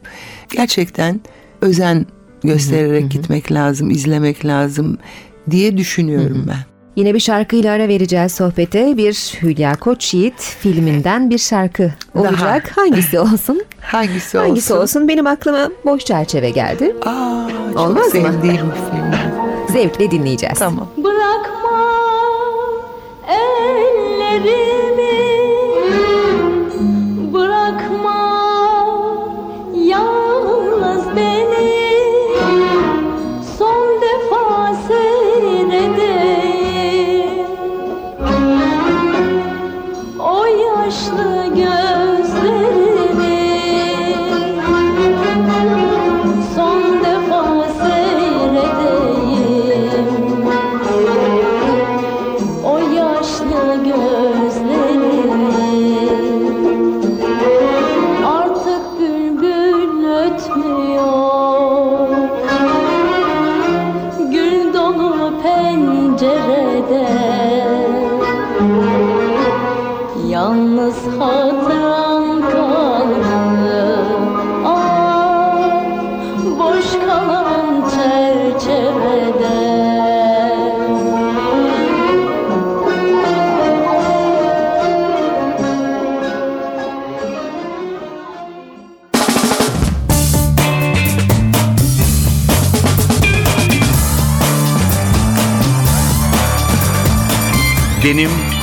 gerçekten 0.49 1.21
özen 1.61 2.05
göstererek 2.43 3.11
gitmek 3.11 3.51
lazım, 3.51 3.89
izlemek 3.89 4.45
lazım 4.45 4.97
diye 5.51 5.77
düşünüyorum 5.77 6.45
ben. 6.47 6.57
Yine 6.95 7.13
bir 7.13 7.19
şarkıyla 7.19 7.73
ara 7.73 7.87
vereceğiz 7.87 8.31
sohbete. 8.31 8.97
Bir 8.97 9.13
Hülya 9.41 9.75
Koçyiğit 9.75 10.39
filminden 10.39 11.29
bir 11.29 11.37
şarkı 11.37 11.91
olacak. 12.15 12.71
Hangisi 12.75 13.19
olsun? 13.19 13.61
Hangisi, 13.81 14.37
Hangisi 14.37 14.73
olsun? 14.73 14.83
olsun? 14.83 15.07
Benim 15.07 15.27
aklıma 15.27 15.69
Boş 15.85 16.05
Çerçeve 16.05 16.49
geldi. 16.49 16.95
Aa, 17.05 17.47
çok 17.73 17.79
Olmaz 17.79 18.05
mı? 18.05 18.11
sevdiğim 18.11 18.43
bir 18.43 18.51
film. 18.57 19.11
Zevkle 19.73 20.11
dinleyeceğiz. 20.11 20.59
Tamam. 20.59 20.87
Bırakma 20.97 21.81
elleri 23.27 24.84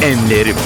Enlerim. 0.02 0.56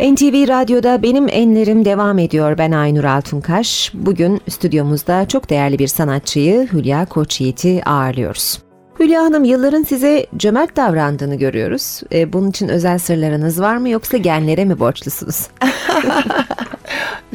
NTV 0.00 0.48
Radyo'da 0.48 1.02
Benim 1.02 1.28
Enlerim 1.28 1.84
devam 1.84 2.18
ediyor. 2.18 2.58
Ben 2.58 2.72
Aynur 2.72 3.04
Altunkaş. 3.04 3.92
Bugün 3.94 4.40
stüdyomuzda 4.48 5.28
çok 5.28 5.50
değerli 5.50 5.78
bir 5.78 5.86
sanatçıyı 5.86 6.68
Hülya 6.72 7.06
Koçyiğit'i 7.06 7.82
ağırlıyoruz. 7.84 8.58
Hülya 9.00 9.22
Hanım 9.22 9.44
yılların 9.44 9.82
size 9.82 10.26
cömert 10.36 10.76
davrandığını 10.76 11.34
görüyoruz. 11.34 12.02
E, 12.12 12.32
bunun 12.32 12.50
için 12.50 12.68
özel 12.68 12.98
sırlarınız 12.98 13.60
var 13.60 13.76
mı 13.76 13.88
yoksa 13.88 14.16
genlere 14.16 14.64
mi 14.64 14.78
borçlusunuz? 14.78 15.46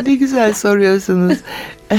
Ne 0.05 0.15
güzel 0.15 0.53
soruyorsunuz. 0.53 1.37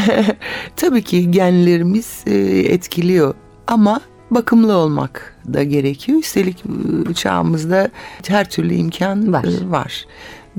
Tabii 0.77 1.03
ki 1.03 1.31
genlerimiz 1.31 2.23
e, 2.27 2.35
etkiliyor 2.59 3.35
ama 3.67 4.01
bakımlı 4.31 4.77
olmak 4.77 5.37
da 5.53 5.63
gerekiyor. 5.63 6.19
Üstelik 6.19 6.65
e, 7.11 7.15
çağımızda 7.15 7.91
her 8.29 8.51
türlü 8.51 8.75
imkan 8.75 9.33
Var. 9.33 9.45
e, 9.45 9.71
var. 9.71 10.07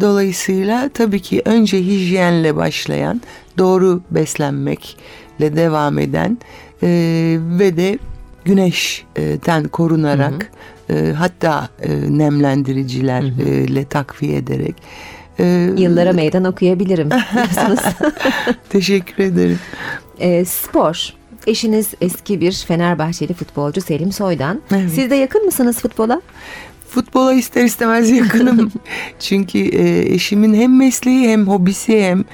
Dolayısıyla 0.01 0.89
tabii 0.93 1.19
ki 1.19 1.41
önce 1.45 1.77
hijyenle 1.77 2.55
başlayan, 2.55 3.21
doğru 3.57 4.01
beslenmekle 4.11 5.55
devam 5.55 5.99
eden 5.99 6.37
e, 6.83 6.87
ve 7.39 7.77
de 7.77 7.99
güneşten 8.45 9.63
korunarak 9.71 10.51
e, 10.89 11.13
hatta 11.17 11.69
e, 11.81 12.17
nemlendiricilerle 12.17 13.85
takviye 13.85 14.37
ederek 14.37 14.75
e, 15.39 15.69
Yıllara 15.77 16.13
meydan 16.13 16.43
okuyabilirim. 16.43 17.09
Teşekkür 18.69 19.23
ederim. 19.23 19.59
E, 20.19 20.45
spor. 20.45 21.13
Eşiniz 21.47 21.93
eski 22.01 22.41
bir 22.41 22.51
Fenerbahçeli 22.67 23.33
futbolcu 23.33 23.81
Selim 23.81 24.11
Soydan. 24.11 24.61
Evet. 24.71 24.91
Siz 24.95 25.09
de 25.09 25.15
yakın 25.15 25.45
mısınız 25.45 25.79
futbola? 25.79 26.21
Futbola 26.89 27.33
ister 27.33 27.63
istemez 27.63 28.09
yakınım. 28.09 28.71
Çünkü 29.19 29.59
e, 29.59 30.13
eşimin 30.13 30.53
hem 30.53 30.77
mesleği 30.77 31.29
hem 31.29 31.47
hobisi 31.47 32.03
hem 32.03 32.25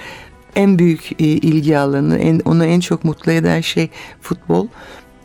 en 0.55 0.79
büyük 0.79 1.11
e, 1.11 1.25
ilgi 1.25 1.77
alanı, 1.77 2.17
en, 2.17 2.41
onu 2.45 2.65
en 2.65 2.79
çok 2.79 3.03
mutlu 3.03 3.31
eden 3.31 3.61
şey 3.61 3.89
futbol. 4.21 4.67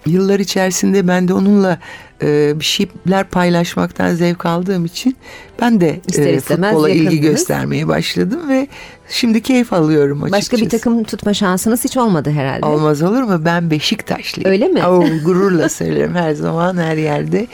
Yıllar 0.06 0.40
içerisinde 0.40 1.08
ben 1.08 1.28
de 1.28 1.34
onunla 1.34 1.78
e, 2.22 2.60
bir 2.60 2.64
şeyler 2.64 3.24
paylaşmaktan 3.30 4.14
zevk 4.14 4.46
aldığım 4.46 4.84
için 4.84 5.16
ben 5.60 5.80
de 5.80 6.00
İster 6.08 6.26
e, 6.26 6.40
futbola 6.40 6.90
ilgi 6.90 7.04
yakındınız. 7.04 7.20
göstermeye 7.26 7.88
başladım 7.88 8.48
ve 8.48 8.68
şimdi 9.08 9.42
keyif 9.42 9.72
alıyorum 9.72 10.22
açıkçası. 10.22 10.52
Başka 10.52 10.64
bir 10.64 10.70
takım 10.70 11.04
tutma 11.04 11.34
şansınız 11.34 11.84
hiç 11.84 11.96
olmadı 11.96 12.30
herhalde. 12.30 12.66
Olmaz 12.66 13.02
olur 13.02 13.22
mu? 13.22 13.44
Ben 13.44 13.70
Beşiktaşlıyım. 13.70 14.50
Öyle 14.50 14.68
mi? 14.68 14.86
Oo, 14.86 15.04
gururla 15.24 15.68
söylerim 15.68 16.14
her 16.14 16.32
zaman 16.32 16.76
her 16.76 16.96
yerde. 16.96 17.46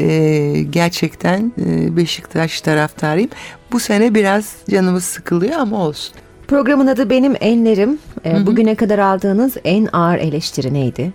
Ee, 0.00 0.62
gerçekten 0.70 1.52
e, 1.66 1.96
Beşiktaş 1.96 2.60
taraftarıyım. 2.60 3.30
Bu 3.72 3.80
sene 3.80 4.14
biraz 4.14 4.54
canımız 4.70 5.04
sıkılıyor 5.04 5.58
ama 5.58 5.78
olsun. 5.86 6.14
Programın 6.48 6.86
adı 6.86 7.10
Benim 7.10 7.34
Enlerim. 7.40 7.98
E, 8.26 8.46
bugüne 8.46 8.74
kadar 8.74 8.98
aldığınız 8.98 9.56
en 9.64 9.88
ağır 9.92 10.18
eleştiri 10.18 10.74
neydi? 10.74 11.12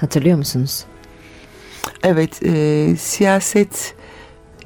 Hatırlıyor 0.00 0.38
musunuz? 0.38 0.84
Evet, 2.02 2.42
e, 2.42 2.94
siyaset 2.98 3.94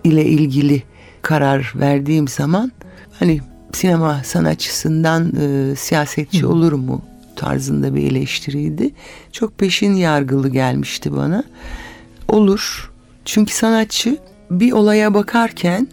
ile 0.04 0.24
ilgili 0.24 0.82
karar 1.22 1.72
verdiğim 1.76 2.28
zaman 2.28 2.72
hani 3.18 3.40
sinema 3.72 4.24
sanatçısından 4.24 5.32
e, 5.40 5.76
siyasetçi 5.76 6.46
olur 6.46 6.72
mu 6.72 7.02
tarzında 7.36 7.94
bir 7.94 8.10
eleştiriydi. 8.10 8.90
Çok 9.32 9.58
peşin 9.58 9.94
yargılı 9.94 10.48
gelmişti 10.48 11.16
bana. 11.16 11.44
Olur. 12.28 12.92
Çünkü 13.24 13.54
sanatçı 13.54 14.18
bir 14.50 14.72
olaya 14.72 15.14
bakarken 15.14 15.88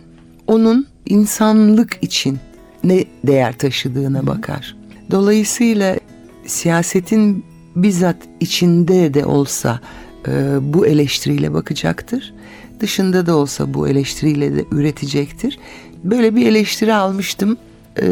onun 0.47 0.87
insanlık 1.05 1.97
için 2.01 2.39
ne 2.83 3.05
değer 3.23 3.57
taşıdığına 3.57 4.27
bakar. 4.27 4.75
Dolayısıyla 5.11 5.97
siyasetin 6.45 7.45
bizzat 7.83 8.15
içinde 8.39 9.13
de 9.13 9.25
olsa 9.25 9.79
e, 10.27 10.31
bu 10.61 10.87
eleştiriyle 10.87 11.53
bakacaktır. 11.53 12.33
Dışında 12.79 13.25
da 13.25 13.35
olsa 13.35 13.73
bu 13.73 13.87
eleştiriyle 13.87 14.55
de 14.55 14.65
üretecektir. 14.71 15.59
Böyle 16.03 16.35
bir 16.35 16.47
eleştiri 16.47 16.93
almıştım. 16.93 17.57
E, 17.95 18.05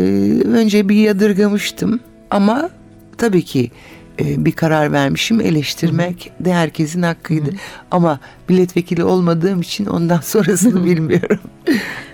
önce 0.46 0.90
bir 0.90 0.96
yadırgamıştım 0.96 2.00
ama 2.30 2.70
tabii 3.18 3.42
ki 3.42 3.72
e, 4.20 4.46
bir 4.46 4.52
karar 4.52 4.92
vermişim 4.92 5.42
eleştirmek 5.42 6.32
de 6.40 6.54
herkesin 6.54 7.02
hakkıydı. 7.02 7.50
Ama 7.92 8.20
milletvekili 8.50 9.04
olmadığım 9.04 9.62
için 9.62 9.86
ondan 9.86 10.20
sonrasını 10.24 10.86
bilmiyorum. 10.86 11.40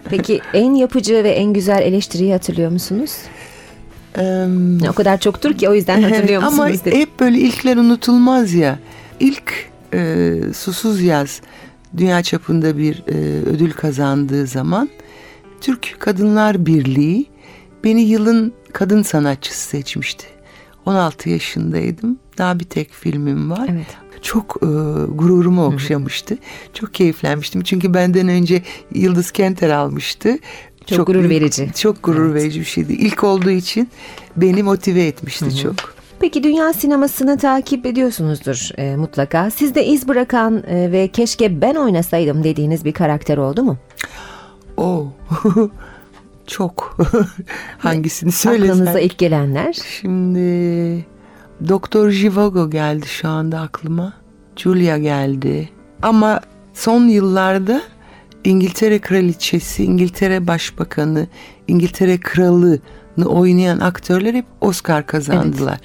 Peki 0.10 0.42
en 0.54 0.74
yapıcı 0.74 1.24
ve 1.24 1.30
en 1.30 1.54
güzel 1.54 1.82
eleştiriyi 1.82 2.32
hatırlıyor 2.32 2.72
musunuz? 2.72 3.12
Em, 4.18 4.80
O 4.90 4.94
kadar 4.94 5.20
çoktur 5.20 5.54
ki 5.54 5.70
o 5.70 5.74
yüzden 5.74 6.02
hatırlıyor 6.04 6.44
Ama 6.44 6.64
musunuz? 6.64 6.82
dedim. 6.86 7.00
hep 7.00 7.20
böyle 7.20 7.38
ilkler 7.40 7.78
unutulmaz 7.78 8.54
ya. 8.54 8.80
İlk 9.20 9.54
e, 9.94 10.34
Susuz 10.56 11.02
Yaz 11.02 11.42
dünya 11.98 12.24
çapında 12.24 12.78
bir 12.78 13.04
e, 13.08 13.14
ödül 13.50 13.72
kazandığı 13.72 14.48
zaman 14.48 14.90
Türk 15.62 15.96
Kadınlar 16.00 16.66
Birliği 16.66 17.26
beni 17.84 18.02
yılın 18.02 18.54
kadın 18.74 19.02
sanatçısı 19.04 19.68
seçmişti. 19.70 20.26
16 20.86 21.30
yaşındaydım. 21.30 22.20
Daha 22.38 22.60
bir 22.60 22.64
tek 22.66 22.92
filmim 22.94 23.52
var. 23.52 23.68
Evet. 23.72 23.86
Çok 24.22 24.58
e, 24.62 24.66
gururumu 25.16 25.66
okşamıştı. 25.66 26.38
Çok 26.74 26.94
keyiflenmiştim. 26.94 27.62
Çünkü 27.64 27.94
benden 27.94 28.28
önce 28.28 28.62
Yıldız 28.96 29.32
Kenter 29.32 29.70
almıştı. 29.70 30.38
Çok 30.86 31.08
gurur 31.08 31.20
büyük- 31.20 31.32
verici. 31.32 31.70
Çok 31.76 32.04
gurur 32.04 32.34
verici 32.34 32.60
bir 32.60 32.66
şeydi. 32.66 32.94
İlk 32.94 33.24
olduğu 33.24 33.50
için 33.50 33.90
beni 34.38 34.64
motive 34.64 35.04
etmişti 35.04 35.58
çok. 35.58 35.76
Peki 36.20 36.44
dünya 36.44 36.74
sinemasını 36.74 37.38
takip 37.38 37.86
ediyorsunuzdur 37.86 38.70
e, 38.78 38.96
mutlaka. 38.96 39.52
Sizde 39.52 39.86
iz 39.86 40.08
bırakan 40.08 40.64
e, 40.68 40.92
ve 40.92 41.08
keşke 41.08 41.62
ben 41.62 41.76
oynasaydım 41.76 42.44
dediğiniz 42.44 42.86
bir 42.86 42.92
karakter 42.94 43.38
oldu 43.38 43.64
mu? 43.64 43.78
Oo. 44.78 45.08
çok. 46.48 46.98
Hangisini 47.78 48.32
söylesem? 48.32 48.72
Aklınıza 48.72 49.00
ilk 49.00 49.18
gelenler. 49.18 49.78
Şimdi 50.02 51.06
Doktor 51.70 52.10
Jivago 52.10 52.70
geldi 52.70 53.06
şu 53.08 53.28
anda 53.28 53.60
aklıma. 53.60 54.14
Julia 54.56 54.98
geldi. 54.98 55.70
Ama 56.02 56.42
son 56.74 57.08
yıllarda 57.08 57.82
İngiltere 58.44 59.00
Kraliçesi, 59.00 59.84
İngiltere 59.84 60.48
Başbakanı, 60.48 61.28
İngiltere 61.68 62.18
Kralı'nı 62.20 63.26
oynayan 63.26 63.80
aktörler 63.80 64.34
hep 64.34 64.46
Oscar 64.62 65.06
kazandılar. 65.08 65.78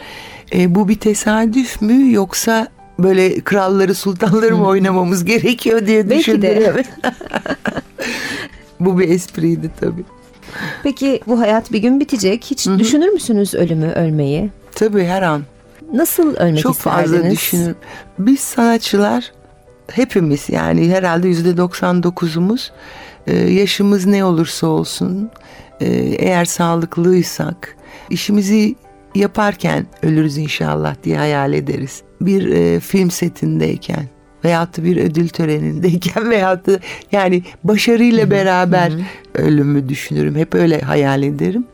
E, 0.54 0.74
bu 0.74 0.88
bir 0.88 0.98
tesadüf 0.98 1.82
mü 1.82 2.12
yoksa 2.12 2.68
böyle 2.98 3.40
kralları 3.40 3.94
sultanları 3.94 4.56
mı 4.56 4.66
oynamamız 4.66 5.24
gerekiyor 5.24 5.86
diye 5.86 6.10
Belki 6.10 6.18
düşündüm. 6.18 6.42
de. 6.42 6.48
Evet. 6.52 6.86
bu 8.80 8.98
bir 8.98 9.08
espriydi 9.08 9.70
tabii. 9.80 10.04
Peki 10.82 11.20
bu 11.26 11.40
hayat 11.40 11.72
bir 11.72 11.78
gün 11.78 12.00
bitecek. 12.00 12.44
Hiç 12.44 12.66
düşünür 12.78 13.08
müsünüz 13.08 13.54
ölümü, 13.54 13.86
ölmeyi? 13.92 14.50
Tabii 14.74 15.04
her 15.04 15.22
an. 15.22 15.42
Nasıl 15.92 16.36
ölmek 16.36 16.62
Çok 16.62 16.76
isterdiniz? 16.76 17.10
fazla 17.12 17.30
düşünürüm. 17.30 17.76
Biz 18.18 18.40
sanatçılar 18.40 19.32
hepimiz 19.92 20.48
yani 20.48 20.90
herhalde 20.90 21.28
yüzde 21.28 21.50
99'umuz 21.50 22.70
e, 23.26 23.36
yaşımız 23.36 24.06
ne 24.06 24.24
olursa 24.24 24.66
olsun 24.66 25.30
e, 25.80 25.86
eğer 26.18 26.44
sağlıklıysak 26.44 27.76
işimizi 28.10 28.74
yaparken 29.14 29.86
ölürüz 30.02 30.38
inşallah 30.38 30.94
diye 31.04 31.16
hayal 31.16 31.52
ederiz. 31.52 32.02
Bir 32.20 32.48
e, 32.48 32.80
film 32.80 33.10
setindeyken 33.10 34.04
veyahut 34.44 34.78
da 34.78 34.84
bir 34.84 34.96
ödül 34.96 35.28
törenindeyken 35.28 36.30
veyahut 36.30 36.66
da 36.66 36.78
yani 37.12 37.42
başarıyla 37.64 38.30
beraber 38.30 38.92
ölümü 39.34 39.88
düşünürüm. 39.88 40.36
Hep 40.36 40.54
öyle 40.54 40.80
hayal 40.80 41.22
ederim. 41.22 41.66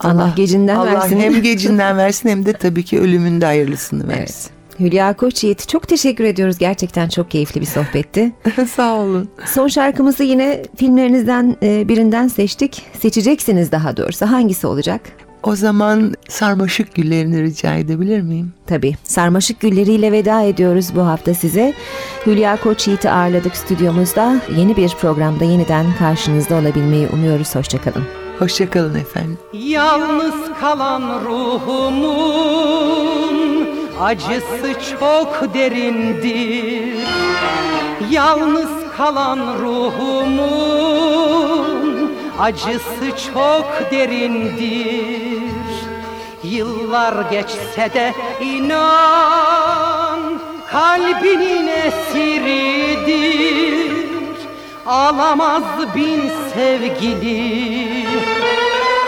Allah 0.00 0.32
gecinden 0.36 0.76
Allah 0.76 0.92
versin. 0.92 1.20
hem 1.20 1.42
gecinden 1.42 1.96
versin 1.96 2.28
hem 2.28 2.46
de 2.46 2.52
tabii 2.52 2.82
ki 2.82 3.00
ölümün 3.00 3.40
de 3.40 3.44
hayırlısını 3.44 4.08
versin. 4.08 4.20
Evet. 4.20 4.53
Hülya 4.80 5.16
Koçyiğit 5.16 5.68
çok 5.68 5.88
teşekkür 5.88 6.24
ediyoruz. 6.24 6.58
Gerçekten 6.58 7.08
çok 7.08 7.30
keyifli 7.30 7.60
bir 7.60 7.66
sohbetti. 7.66 8.32
Sağ 8.76 8.94
olun. 8.94 9.28
Son 9.46 9.68
şarkımızı 9.68 10.24
yine 10.24 10.62
filmlerinizden 10.76 11.56
e, 11.62 11.88
birinden 11.88 12.28
seçtik. 12.28 12.82
Seçeceksiniz 13.00 13.72
daha 13.72 13.96
doğrusu. 13.96 14.26
Hangisi 14.26 14.66
olacak? 14.66 15.00
O 15.42 15.56
zaman 15.56 16.14
sarmaşık 16.28 16.94
güllerini 16.94 17.42
rica 17.42 17.74
edebilir 17.74 18.20
miyim? 18.20 18.52
Tabii. 18.66 18.94
Sarmaşık 19.04 19.60
gülleriyle 19.60 20.12
veda 20.12 20.40
ediyoruz 20.42 20.88
bu 20.96 21.06
hafta 21.06 21.34
size. 21.34 21.74
Hülya 22.26 22.56
Koçyiğit'i 22.60 23.10
ağırladık 23.10 23.56
stüdyomuzda. 23.56 24.40
Yeni 24.56 24.76
bir 24.76 24.88
programda 24.88 25.44
yeniden 25.44 25.86
karşınızda 25.98 26.54
olabilmeyi 26.54 27.08
umuyoruz. 27.08 27.54
Hoşçakalın. 27.54 28.04
Hoşçakalın 28.38 28.94
efendim. 28.94 29.38
Yalnız 29.52 30.34
kalan 30.60 31.24
ruhumun 31.24 32.64
acısı 34.00 34.96
çok 35.00 35.54
derindir. 35.54 36.94
Yalnız 38.10 38.70
kalan 38.96 39.38
ruhumun 39.62 40.94
acısı 42.40 43.30
çok 43.34 43.90
derindir. 43.90 45.54
Yıllar 46.44 47.30
geçse 47.30 47.94
de 47.94 48.14
inan 48.40 50.20
kalbinin 50.70 51.66
esiridir. 51.66 53.14
Ağlamaz 54.86 55.62
bin 55.96 56.30
sevgili 56.54 58.06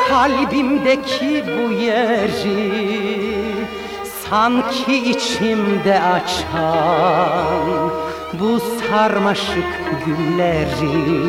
kalbimdeki 0.09 1.45
bu 1.47 1.73
yeri 1.73 3.16
Sanki 4.31 5.11
içimde 5.11 6.01
açan 6.03 7.91
bu 8.41 8.61
sarmaşık 8.61 9.81
gülleri 10.07 11.27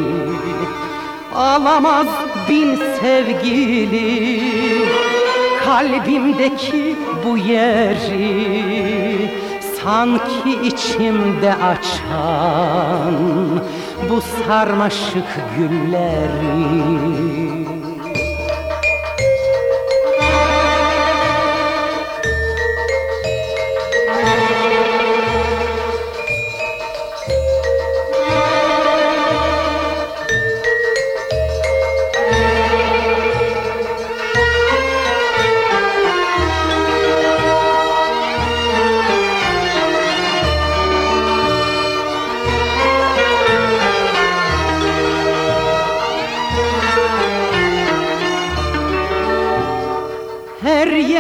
Alamaz 1.35 2.07
bin 2.49 2.75
sevgili. 3.01 4.41
Kalbimdeki 5.65 6.95
bu 7.25 7.37
yeri 7.37 8.67
Sanki 9.83 10.59
içimde 10.63 11.53
açan 11.55 13.15
bu 14.09 14.21
sarmaşık 14.21 15.27
gülleri 15.57 16.97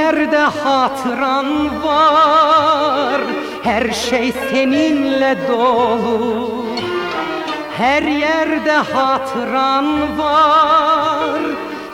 Her 0.07 0.13
yerde 0.13 0.37
hatıran 0.37 1.83
var? 1.83 3.21
Her 3.63 3.91
şey 3.91 4.33
seninle 4.51 5.37
dolu. 5.47 6.65
Her 7.77 8.03
yerde 8.03 8.71
hatıran 8.71 10.17
var. 10.17 11.41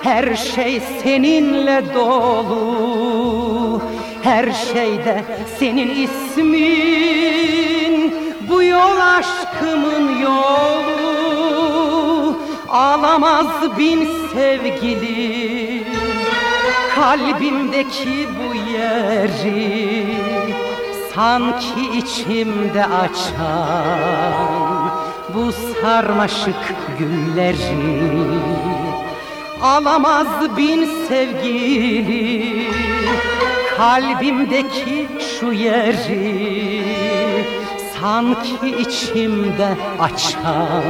Her 0.03 0.35
şey 0.35 0.81
seninle 1.03 1.83
dolu. 1.93 3.81
Her 4.23 4.51
şeyde 4.51 5.23
senin 5.59 5.89
ismin. 6.03 6.93
Bu 8.49 8.63
yol 8.63 8.97
aşkımın 8.97 10.19
yolu. 10.19 11.03
Ağlamaz 12.69 13.77
bin 13.77 14.09
sevgili 14.33 15.82
kalbimdeki 16.95 18.27
bu 18.37 18.55
yeri 18.55 20.05
sanki 21.15 21.97
içimde 21.97 22.85
açan 22.85 24.33
bu 25.33 25.51
sarmaşık 25.51 26.75
gülleri. 26.99 28.13
Alamaz 29.61 30.57
bin 30.57 30.89
sevgili 31.07 32.71
kalbimdeki 33.77 35.07
şu 35.39 35.51
yeri 35.51 36.83
sanki 38.01 38.77
içimde 38.79 39.77
açan 39.99 40.83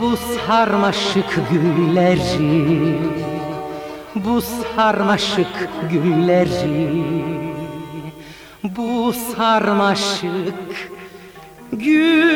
bu 0.00 0.16
sarmaşık 0.16 1.40
gülleri 1.50 2.98
bu 4.24 4.40
sarmaşık 4.76 5.68
gülleri 5.90 7.04
bu 8.62 9.12
sarmaşık 9.12 10.90
gülleri 11.72 12.34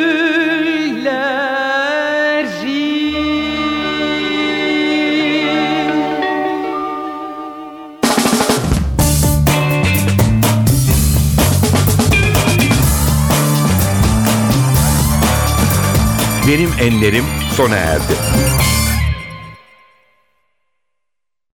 Benim 16.48 16.70
enlerim 16.80 17.24
sona 17.56 17.76
erdi. 17.76 18.57